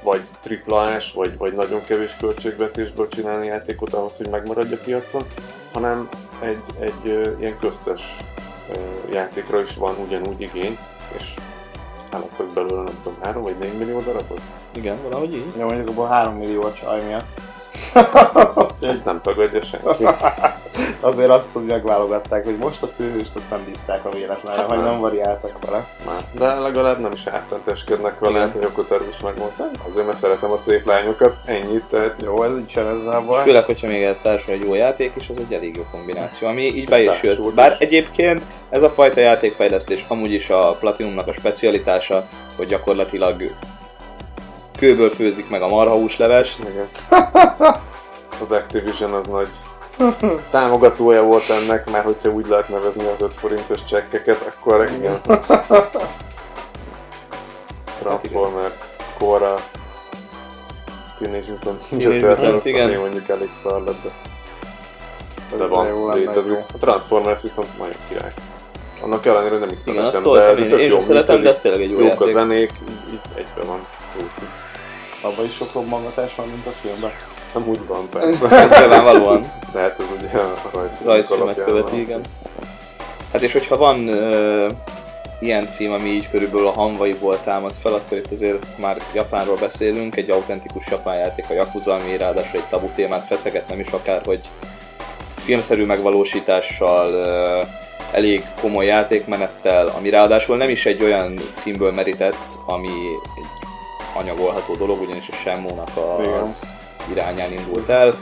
vagy 0.03 0.21
triplás, 0.43 1.13
vagy, 1.13 1.37
vagy 1.37 1.53
nagyon 1.55 1.85
kevés 1.85 2.17
költségvetésből 2.21 3.09
csinálni 3.09 3.47
játékot 3.47 3.93
ahhoz, 3.93 4.17
hogy 4.17 4.29
megmaradj 4.29 4.75
a 4.75 4.79
piacon, 4.85 5.23
hanem 5.73 6.09
egy, 6.41 6.63
egy 6.79 7.37
ilyen 7.41 7.59
köztes 7.59 8.17
játékra 9.13 9.61
is 9.61 9.75
van 9.75 9.95
ugyanúgy 10.07 10.41
igény, 10.41 10.79
és 11.17 11.35
eladtak 12.11 12.53
belőle 12.55 12.83
nem 12.83 12.95
tudom, 13.03 13.19
3 13.23 13.43
vagy 13.43 13.59
4 13.59 13.79
millió 13.79 14.01
darabot? 14.01 14.41
Igen, 14.73 15.03
valahogy 15.03 15.35
így. 15.35 15.53
Ja, 15.57 15.65
mondjuk 15.65 15.89
abból 15.89 16.07
3 16.07 16.35
millió 16.35 16.63
a 16.63 16.73
csaj 16.73 17.05
miatt. 17.05 17.41
Ezt 18.81 19.05
nem 19.05 19.21
tagadja 19.21 19.63
senki. 19.63 20.05
Azért 21.01 21.31
azt, 21.31 21.49
hogy 21.53 21.65
megválogatták, 21.65 22.45
hogy 22.45 22.57
most 22.57 22.83
a 22.83 22.87
főhőst 22.97 23.37
azt 23.37 23.51
nem 23.51 23.65
bízták 23.67 24.05
a 24.05 24.09
véletlenre, 24.11 24.61
Hát 24.61 24.69
vagy 24.69 24.83
nem. 24.83 25.01
variáltak 25.01 25.65
vele. 25.65 25.87
Már. 26.07 26.25
De 26.33 26.55
legalább 26.59 26.99
nem 27.01 27.13
is 27.13 27.25
elszenteskednek 27.25 28.19
vele, 28.19 28.39
hát 28.39 28.57
a 28.57 28.59
Yoko 28.63 28.83
is 29.11 29.21
megmondta, 29.23 29.65
azért 29.89 30.07
mert 30.07 30.19
szeretem 30.19 30.51
a 30.51 30.57
szép 30.57 30.87
lányokat, 30.87 31.35
ennyit, 31.45 31.85
tehát 31.91 32.15
Jó, 32.23 32.43
ez 32.43 32.59
így 32.59 32.71
sem 32.71 32.87
ezzel 32.87 33.13
a 33.13 33.21
És 33.21 33.27
baj. 33.27 33.43
főleg, 33.43 33.65
hogyha 33.65 33.87
még 33.87 34.03
ez 34.03 34.19
társul 34.19 34.53
egy 34.53 34.63
jó 34.65 34.75
játék 34.75 35.13
is, 35.17 35.29
az 35.29 35.39
egy 35.39 35.55
elég 35.55 35.77
jó 35.77 35.83
kombináció, 35.91 36.49
ami 36.49 36.63
így 36.63 36.89
be 36.89 37.03
is 37.03 37.23
jött. 37.23 37.55
Bár 37.55 37.77
egyébként 37.79 38.43
ez 38.71 38.83
a 38.83 38.91
fajta 38.91 39.21
játékfejlesztés 39.21 40.05
amúgy 40.09 40.33
is 40.33 40.51
a 40.51 40.77
Platinumnak 40.81 41.27
a 41.29 41.33
specialitása, 41.33 42.27
hogy 42.57 42.67
gyakorlatilag 42.67 43.43
kőből 44.79 45.11
főzik 45.11 45.49
meg 45.51 45.63
a 45.63 45.69
marhahúslevest. 45.69 46.59
Igen. 46.59 46.89
Az 48.41 48.53
Activision 48.53 49.13
az 49.13 49.27
nagy 49.27 49.49
támogatója 50.51 51.23
volt 51.23 51.51
ennek, 51.51 51.91
már 51.91 52.05
hogyha 52.05 52.31
úgy 52.31 52.47
lehet 52.47 52.69
nevezni 52.69 53.07
az 53.07 53.21
5 53.21 53.35
forintos 53.35 53.85
csekkeket, 53.85 54.55
akkor 54.55 54.91
igen. 54.99 55.21
Transformers, 58.03 58.79
Korra, 59.19 59.61
Teenage 61.19 61.51
Mutant 61.51 61.91
Ninja 61.91 62.21
Turtles, 62.21 62.83
ami 62.83 62.95
mondjuk 62.95 63.29
elég 63.29 63.51
szar 63.63 63.83
lett, 63.83 64.03
de, 64.03 65.57
de 65.57 65.65
jó 65.65 66.05
van, 66.05 66.19
jó. 66.47 66.65
A 66.75 66.79
Transformers 66.81 67.43
viszont 67.43 67.79
nagyon 67.79 67.95
király. 68.09 68.33
Annak 69.01 69.27
ellenére 69.27 69.59
nem 69.59 69.69
is 69.69 69.79
Igen, 69.85 70.13
szeretem, 70.13 70.33
de 70.33 70.69
tök 70.69 70.81
én 70.81 70.97
is 70.97 71.03
szeretem, 71.03 71.43
de 71.43 71.51
ez 71.51 71.61
tényleg 71.61 71.81
egy 71.81 71.91
jó 71.91 71.99
Jók 71.99 72.21
a 72.21 72.27
játék. 72.27 72.35
zenék, 72.35 72.73
így, 73.13 73.21
egyben 73.35 73.67
van. 73.67 73.87
Jó. 74.19 74.25
Abban 75.31 75.45
is 75.45 75.55
sok 75.55 75.73
robbangatás 75.73 76.35
van, 76.35 76.47
mint 76.49 76.67
a 76.67 76.71
filmben. 76.71 77.11
Nem 77.55 77.69
úgy 77.69 77.87
van, 77.87 78.09
persze. 78.09 78.49
Hát 78.49 78.79
nyilvánvalóan 78.79 79.53
De 79.73 79.81
hát 79.81 80.01
ez 80.01 80.07
ugye 80.19 80.39
a 80.39 80.61
rajzfilmet 81.05 81.31
alapján 81.31 81.67
követi, 81.67 81.91
van. 81.91 82.01
igen. 82.01 82.21
Hát 83.33 83.43
és 83.43 83.53
hogyha 83.53 83.77
van 83.77 84.09
ö, 84.09 84.67
ilyen 85.41 85.67
cím, 85.69 85.93
ami 85.93 86.09
így 86.09 86.31
körülbelül 86.31 86.67
a 86.67 86.73
hanvaiból 86.73 87.41
támad 87.45 87.73
fel, 87.83 87.93
akkor 87.93 88.19
itt 88.19 88.33
azért 88.33 88.67
már 88.79 88.97
Japánról 89.15 89.57
beszélünk, 89.57 90.17
egy 90.17 90.31
autentikus 90.31 90.87
japán 90.91 91.17
játék, 91.17 91.45
a 91.49 91.53
Yakuza, 91.53 91.95
ami 91.95 92.17
ráadásul 92.17 92.61
egy 92.61 92.69
tabu 92.69 92.87
témát 92.95 93.27
feszeget, 93.27 93.69
nem 93.69 93.81
is 93.81 93.91
akár, 93.91 94.21
hogy 94.25 94.41
filmszerű 95.45 95.85
megvalósítással, 95.85 97.13
ö, 97.13 97.63
elég 98.13 98.45
komoly 98.61 98.85
játékmenettel, 98.85 99.87
ami 99.87 100.11
ráadásul 100.11 100.57
nem 100.57 100.69
is 100.69 100.87
egy 100.87 101.03
olyan 101.03 101.41
címből 101.55 101.93
merített, 101.93 102.47
ami 102.67 102.89
egy 103.37 103.69
anyagolható 104.15 104.75
dolog, 104.75 105.01
ugyanis 105.01 105.29
a 105.29 105.35
Shenmue-nak 105.35 105.91
Igen. 106.21 106.49
Irányán 107.11 107.53
indult 107.53 107.89
el, 107.89 108.15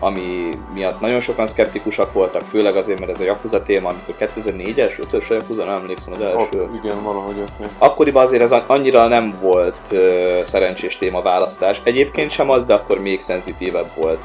ami 0.00 0.48
miatt 0.74 1.00
nagyon 1.00 1.20
sokan 1.20 1.46
szkeptikusak 1.46 2.12
voltak, 2.12 2.42
főleg 2.42 2.76
azért, 2.76 2.98
mert 2.98 3.10
ez 3.10 3.20
a 3.20 3.24
Yakuza 3.24 3.62
téma, 3.62 3.88
amikor 3.88 4.14
2004-es, 4.18 5.06
5-ös 5.12 5.30
a 5.30 5.34
Yakuza, 5.34 5.64
nem 5.64 5.76
emlékszem 5.76 6.12
az 6.12 6.20
első. 6.20 6.60
Ott, 6.62 6.74
igen, 6.84 7.02
valahogy 7.02 7.38
ott. 7.38 7.68
Akkoriban 7.78 8.24
azért 8.24 8.42
ez 8.42 8.54
annyira 8.66 9.06
nem 9.06 9.38
volt 9.40 9.76
ö, 9.90 10.40
szerencsés 10.44 10.96
téma 10.96 11.22
választás. 11.22 11.80
Egyébként 11.84 12.30
sem 12.30 12.50
az, 12.50 12.64
de 12.64 12.74
akkor 12.74 13.00
még 13.00 13.20
szenzitívebb 13.20 13.90
volt. 13.94 14.24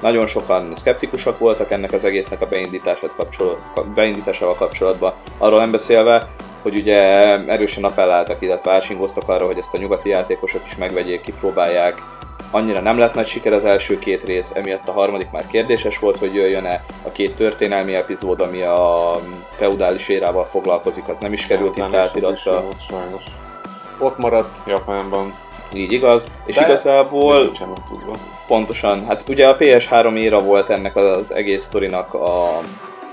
Nagyon 0.00 0.26
sokan 0.26 0.74
szkeptikusak 0.74 1.38
voltak 1.38 1.70
ennek 1.70 1.92
az 1.92 2.04
egésznek 2.04 2.40
a 2.40 2.46
beindítását 2.46 3.14
kapcsolat, 3.16 3.58
beindításával 3.94 4.54
kapcsolatban. 4.54 5.12
Arról 5.38 5.60
nem 5.60 5.70
beszélve, 5.70 6.28
hogy 6.62 6.78
ugye 6.78 6.96
erősen 7.46 7.84
appelláltak, 7.84 8.42
illetve 8.42 8.70
ásingoztak 8.70 9.28
arra, 9.28 9.46
hogy 9.46 9.58
ezt 9.58 9.74
a 9.74 9.78
nyugati 9.78 10.08
játékosok 10.08 10.62
is 10.66 10.76
megvegyék, 10.76 11.20
kipróbálják. 11.20 12.02
Annyira 12.50 12.80
nem 12.80 12.98
lett 12.98 13.14
nagy 13.14 13.26
siker 13.26 13.52
az 13.52 13.64
első 13.64 13.98
két 13.98 14.22
rész, 14.22 14.52
emiatt 14.54 14.88
a 14.88 14.92
harmadik 14.92 15.30
már 15.30 15.46
kérdéses 15.46 15.98
volt, 15.98 16.16
hogy 16.16 16.34
jöjjön-e 16.34 16.84
a 17.02 17.12
két 17.12 17.34
történelmi 17.36 17.94
epizód, 17.94 18.40
ami 18.40 18.62
a 18.62 19.10
feudális 19.50 20.08
érával 20.08 20.44
foglalkozik, 20.44 21.08
az 21.08 21.18
nem 21.18 21.32
is 21.32 21.46
került 21.46 21.76
nem 21.76 21.88
itt 21.88 21.94
átiratra. 21.96 22.64
Ott 23.98 24.18
maradt 24.18 24.56
Japánban. 24.66 25.34
Így 25.72 25.92
igaz, 25.92 26.26
és 26.46 26.54
De- 26.54 26.64
igazából 26.64 27.52
tudva. 27.88 28.16
pontosan, 28.46 29.06
hát 29.06 29.24
ugye 29.28 29.48
a 29.48 29.56
PS3 29.56 30.16
éra 30.16 30.38
volt 30.38 30.70
ennek 30.70 30.96
az 30.96 31.34
egész 31.34 31.64
sztorinak 31.64 32.14
a 32.14 32.60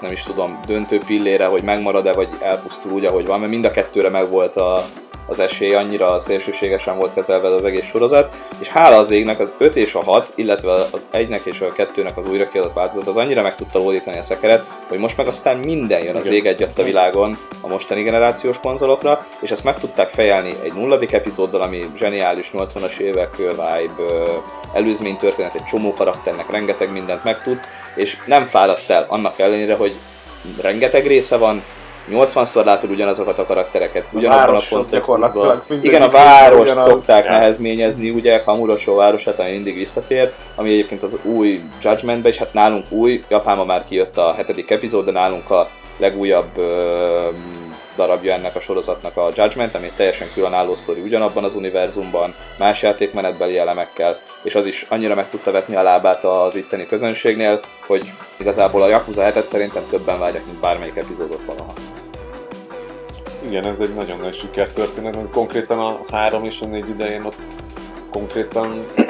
nem 0.02 0.12
is 0.12 0.23
tudom, 0.23 0.60
döntő 0.67 0.97
pillére, 1.06 1.45
hogy 1.45 1.63
megmarad-e, 1.63 2.13
vagy 2.13 2.28
elpusztul 2.39 2.91
úgy, 2.91 3.06
ahogy 3.06 3.26
van, 3.26 3.39
mert 3.39 3.52
mind 3.52 3.65
a 3.65 3.71
kettőre 3.71 4.10
megvolt 4.10 4.56
a 4.56 4.86
az 5.28 5.40
esély, 5.40 5.74
annyira 5.74 6.20
szélsőségesen 6.20 6.98
volt 6.98 7.13
kezelve 7.13 7.48
az 7.48 7.63
egész 7.63 7.86
sorozat, 7.86 8.36
és 8.60 8.68
hála 8.68 8.98
az 8.98 9.12
égnek 9.12 9.40
az 9.40 9.54
5 9.58 9.76
és 9.76 9.94
a 9.94 10.04
6, 10.04 10.32
illetve 10.36 10.74
az 10.92 11.08
1-nek 11.13 11.44
és 11.44 11.62
a 11.62 11.74
2-nek 11.74 12.13
az 12.16 12.30
újra 12.30 12.50
kiadott 12.50 12.74
változat, 12.74 13.08
az 13.08 13.16
annyira 13.16 13.42
meg 13.42 13.56
tudta 13.56 13.82
oldítani 13.82 14.18
a 14.18 14.24
szekeret, 14.24 14.66
hogy 14.88 14.98
most 14.98 15.18
meg 15.18 15.28
aztán 15.28 15.58
minden 15.58 16.04
jön 16.04 16.16
az 16.16 16.26
ég 16.26 16.46
egyat 16.46 16.80
a 16.80 16.84
világon 16.84 17.38
a 17.62 17.68
mostani 17.68 18.04
generációs 18.04 18.60
konzolokra, 18.60 19.26
és 19.42 19.52
ezt 19.52 19.63
meg 19.63 19.80
tudták 19.80 20.10
fejelni 20.10 20.54
egy 20.63 20.74
nulladik 20.74 21.12
epizóddal, 21.12 21.62
ami 21.62 21.86
zseniális 21.98 22.52
80-as 22.54 22.98
évek 22.98 23.36
vibe, 23.36 23.84
előzmény 24.74 25.18
történet, 25.18 25.56
egy 25.56 25.66
csomó 25.66 25.94
karakternek 25.94 26.52
rengeteg 26.52 26.92
mindent 26.92 27.24
megtudsz, 27.24 27.68
és 27.96 28.18
nem 28.26 28.46
fáradt 28.46 28.90
el 28.90 29.06
annak 29.08 29.40
ellenére, 29.40 29.76
hogy 29.76 29.94
rengeteg 30.62 31.08
része 31.08 31.38
van, 31.38 31.63
80-szor 32.12 32.63
látod 32.65 32.89
ugyanazokat 32.89 33.39
a 33.39 33.46
karaktereket, 33.46 34.08
ugyanabban 34.12 34.54
a 34.54 34.58
az 34.58 34.67
kontextusban. 34.70 35.63
Igen, 35.82 36.02
a 36.02 36.10
város 36.10 36.70
szokták 36.70 37.26
Ja. 37.26 37.32
nehezményezni, 37.32 38.10
ugye 38.10 38.43
Kamuroso 38.43 38.96
városát, 38.96 39.39
ami 39.39 39.52
mindig 39.52 39.76
visszatér, 39.76 40.32
ami 40.56 40.72
egyébként 40.72 41.04
az 41.04 41.17
új 41.24 41.62
Judgmentbe, 41.82 42.30
és 42.30 42.38
hát 42.38 42.54
nálunk 42.54 42.86
új, 42.89 43.24
Japánban 43.30 43.65
már 43.65 43.84
kijött 43.88 44.17
a 44.17 44.34
hetedik 44.34 44.72
epizód, 44.72 45.06
de 45.06 45.12
nálunk 45.12 45.50
a 45.52 45.70
legújabb 45.98 46.58
ö, 46.58 47.28
darabja 47.96 48.34
ennek 48.34 48.56
a 48.56 48.60
sorozatnak 48.60 49.17
a 49.17 49.30
Judgment, 49.36 49.76
ami 49.76 49.91
teljesen 49.96 50.32
különálló 50.34 50.76
sztori 50.76 51.02
ugyanabban 51.02 51.43
az 51.43 51.56
univerzumban, 51.56 52.34
más 52.60 52.82
játékmenetbeli 52.82 53.58
elemekkel, 53.58 54.20
és 54.43 54.56
az 54.56 54.65
is 54.65 54.86
annyira 54.89 55.15
meg 55.15 55.30
tudta 55.30 55.52
vetni 55.52 55.76
a 55.76 55.82
lábát 55.82 56.24
az 56.24 56.56
itteni 56.56 56.86
közönségnél, 56.86 57.60
hogy 57.88 58.12
igazából 58.38 58.82
a 58.82 58.88
Yakuza 58.88 59.32
7 59.32 59.46
szerintem 59.46 59.84
többen 59.89 60.20
vágynak, 60.20 60.46
mint 60.46 60.60
bármelyik 60.60 60.96
epizódot 60.96 61.41
valaha. 61.46 61.74
Igen, 63.48 63.66
ez 63.66 63.80
egy 63.80 63.94
nagyon 63.94 64.18
nagy 64.18 64.38
sikertörténet, 64.38 65.18
konkrétan 65.32 65.80
a 65.80 66.00
3 66.12 66.44
és 66.44 66.62
a 66.62 66.66
4 66.66 66.90
idején 66.90 67.24
ott 67.24 67.40
konkrétan 68.12 68.86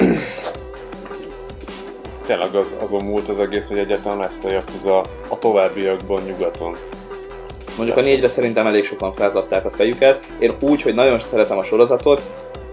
tényleg 2.26 2.54
az, 2.54 2.74
azon 2.80 3.04
múlt 3.04 3.28
az 3.28 3.38
egész, 3.38 3.68
hogy 3.68 3.78
egyáltalán 3.78 4.18
lesz 4.18 4.44
a 4.44 4.50
Yakuza 4.50 5.00
a 5.28 5.38
továbbiakban 5.38 6.22
nyugaton. 6.22 6.76
Mondjuk 7.76 7.98
a 7.98 8.00
négyre 8.00 8.28
szerintem 8.28 8.66
elég 8.66 8.84
sokan 8.84 9.12
felkapták 9.12 9.64
a 9.64 9.70
fejüket. 9.70 10.24
Én 10.38 10.52
úgy, 10.60 10.82
hogy 10.82 10.94
nagyon 10.94 11.20
szeretem 11.20 11.58
a 11.58 11.62
sorozatot, 11.62 12.22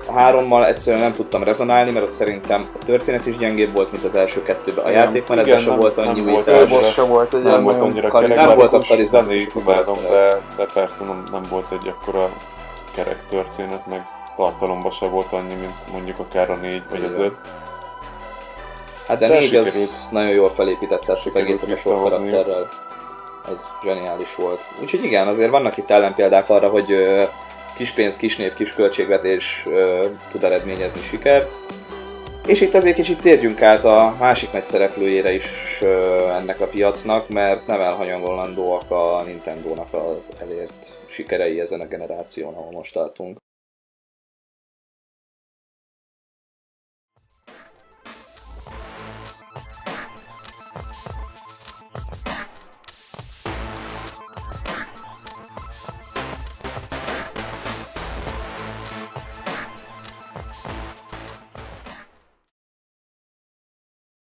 a 0.06 0.12
hárommal 0.12 0.66
egyszerűen 0.66 1.02
nem 1.02 1.14
tudtam 1.14 1.44
rezonálni, 1.44 1.92
mert 1.92 2.06
ott 2.06 2.12
szerintem 2.12 2.70
a 2.82 2.86
történet 2.86 3.26
is 3.26 3.36
gyengébb 3.38 3.74
volt, 3.74 3.92
mint 3.92 4.04
az 4.04 4.16
első 4.16 4.44
kettőben. 4.44 4.86
A 4.86 4.90
Igen, 4.90 5.02
játékmenetben 5.04 5.60
sem 5.60 5.70
nem- 5.70 5.80
volt 5.80 5.96
nem 5.96 6.08
annyi 6.08 6.22
volt 6.22 6.48
újítás. 6.50 6.94
sem 6.94 7.08
volt 7.08 7.34
egy 7.34 7.44
Nem 7.44 7.64
volt 7.64 7.82
annyira 7.82 8.08
karizmatikus. 8.08 8.48
Nem 8.48 8.56
voltak 8.58 8.84
karizmatikus, 8.88 9.54
karizmatikus 9.54 9.62
imádom, 9.74 9.98
de, 10.10 10.42
de 10.58 10.66
persze 10.74 11.04
nem, 11.04 11.24
nem 11.32 11.42
volt 11.50 11.66
egy 11.72 11.88
akkora 11.88 12.30
kerek 12.96 13.20
történet, 13.30 13.88
meg 13.90 14.04
tartalomban 14.36 14.92
se 14.92 15.06
volt 15.06 15.32
annyi, 15.32 15.54
mint 15.54 15.92
mondjuk 15.92 16.20
akár 16.20 16.50
a 16.50 16.56
4 16.56 16.82
vagy 16.92 17.04
az. 17.04 17.18
5. 17.18 17.34
Hát 19.08 19.18
de, 19.20 19.28
De 19.28 19.40
négy 19.40 19.56
az 19.56 19.66
sikerült. 19.66 19.90
nagyon 20.12 20.32
jól 20.32 20.52
felépítette 20.56 21.14
ezt 21.14 21.26
az 21.26 21.36
egészet 21.36 21.72
a 21.72 21.76
sok 21.76 22.04
karakterrel. 22.04 22.70
Ez 23.54 23.66
zseniális 23.84 24.36
volt. 24.36 24.60
Úgyhogy 24.82 25.04
igen, 25.04 25.28
azért 25.28 25.52
vannak 25.52 25.78
itt 25.78 25.90
ellenpéldák 25.92 26.50
arra, 26.50 26.68
hogy 26.68 26.92
kis 27.78 27.92
pénz, 27.92 28.18
kis 28.18 28.38
név, 28.38 28.54
kis 28.54 28.74
költségvetés 28.74 29.64
ö, 29.68 30.08
tud 30.32 30.44
eredményezni 30.44 31.02
sikert. 31.02 31.52
És 32.48 32.62
itt 32.62 32.74
azért 32.74 32.96
kicsit 32.96 33.22
térjünk 33.22 33.62
át 33.62 33.86
a 33.86 34.16
másik 34.20 34.52
nagy 34.52 34.64
szereplőjére 34.64 35.34
is 35.34 35.80
ö, 35.82 36.28
ennek 36.30 36.62
a 36.62 36.68
piacnak, 36.68 37.30
mert 37.30 37.68
nem 37.68 37.82
elhanyagolandóak 37.82 38.92
a 38.92 39.24
Nintendo-nak 39.26 39.94
az 39.94 40.32
elért 40.42 40.98
sikerei 41.08 41.60
ezen 41.60 41.82
a 41.82 41.88
generáción, 41.88 42.54
ahol 42.54 42.72
most 42.72 42.94
tartunk. 42.94 43.38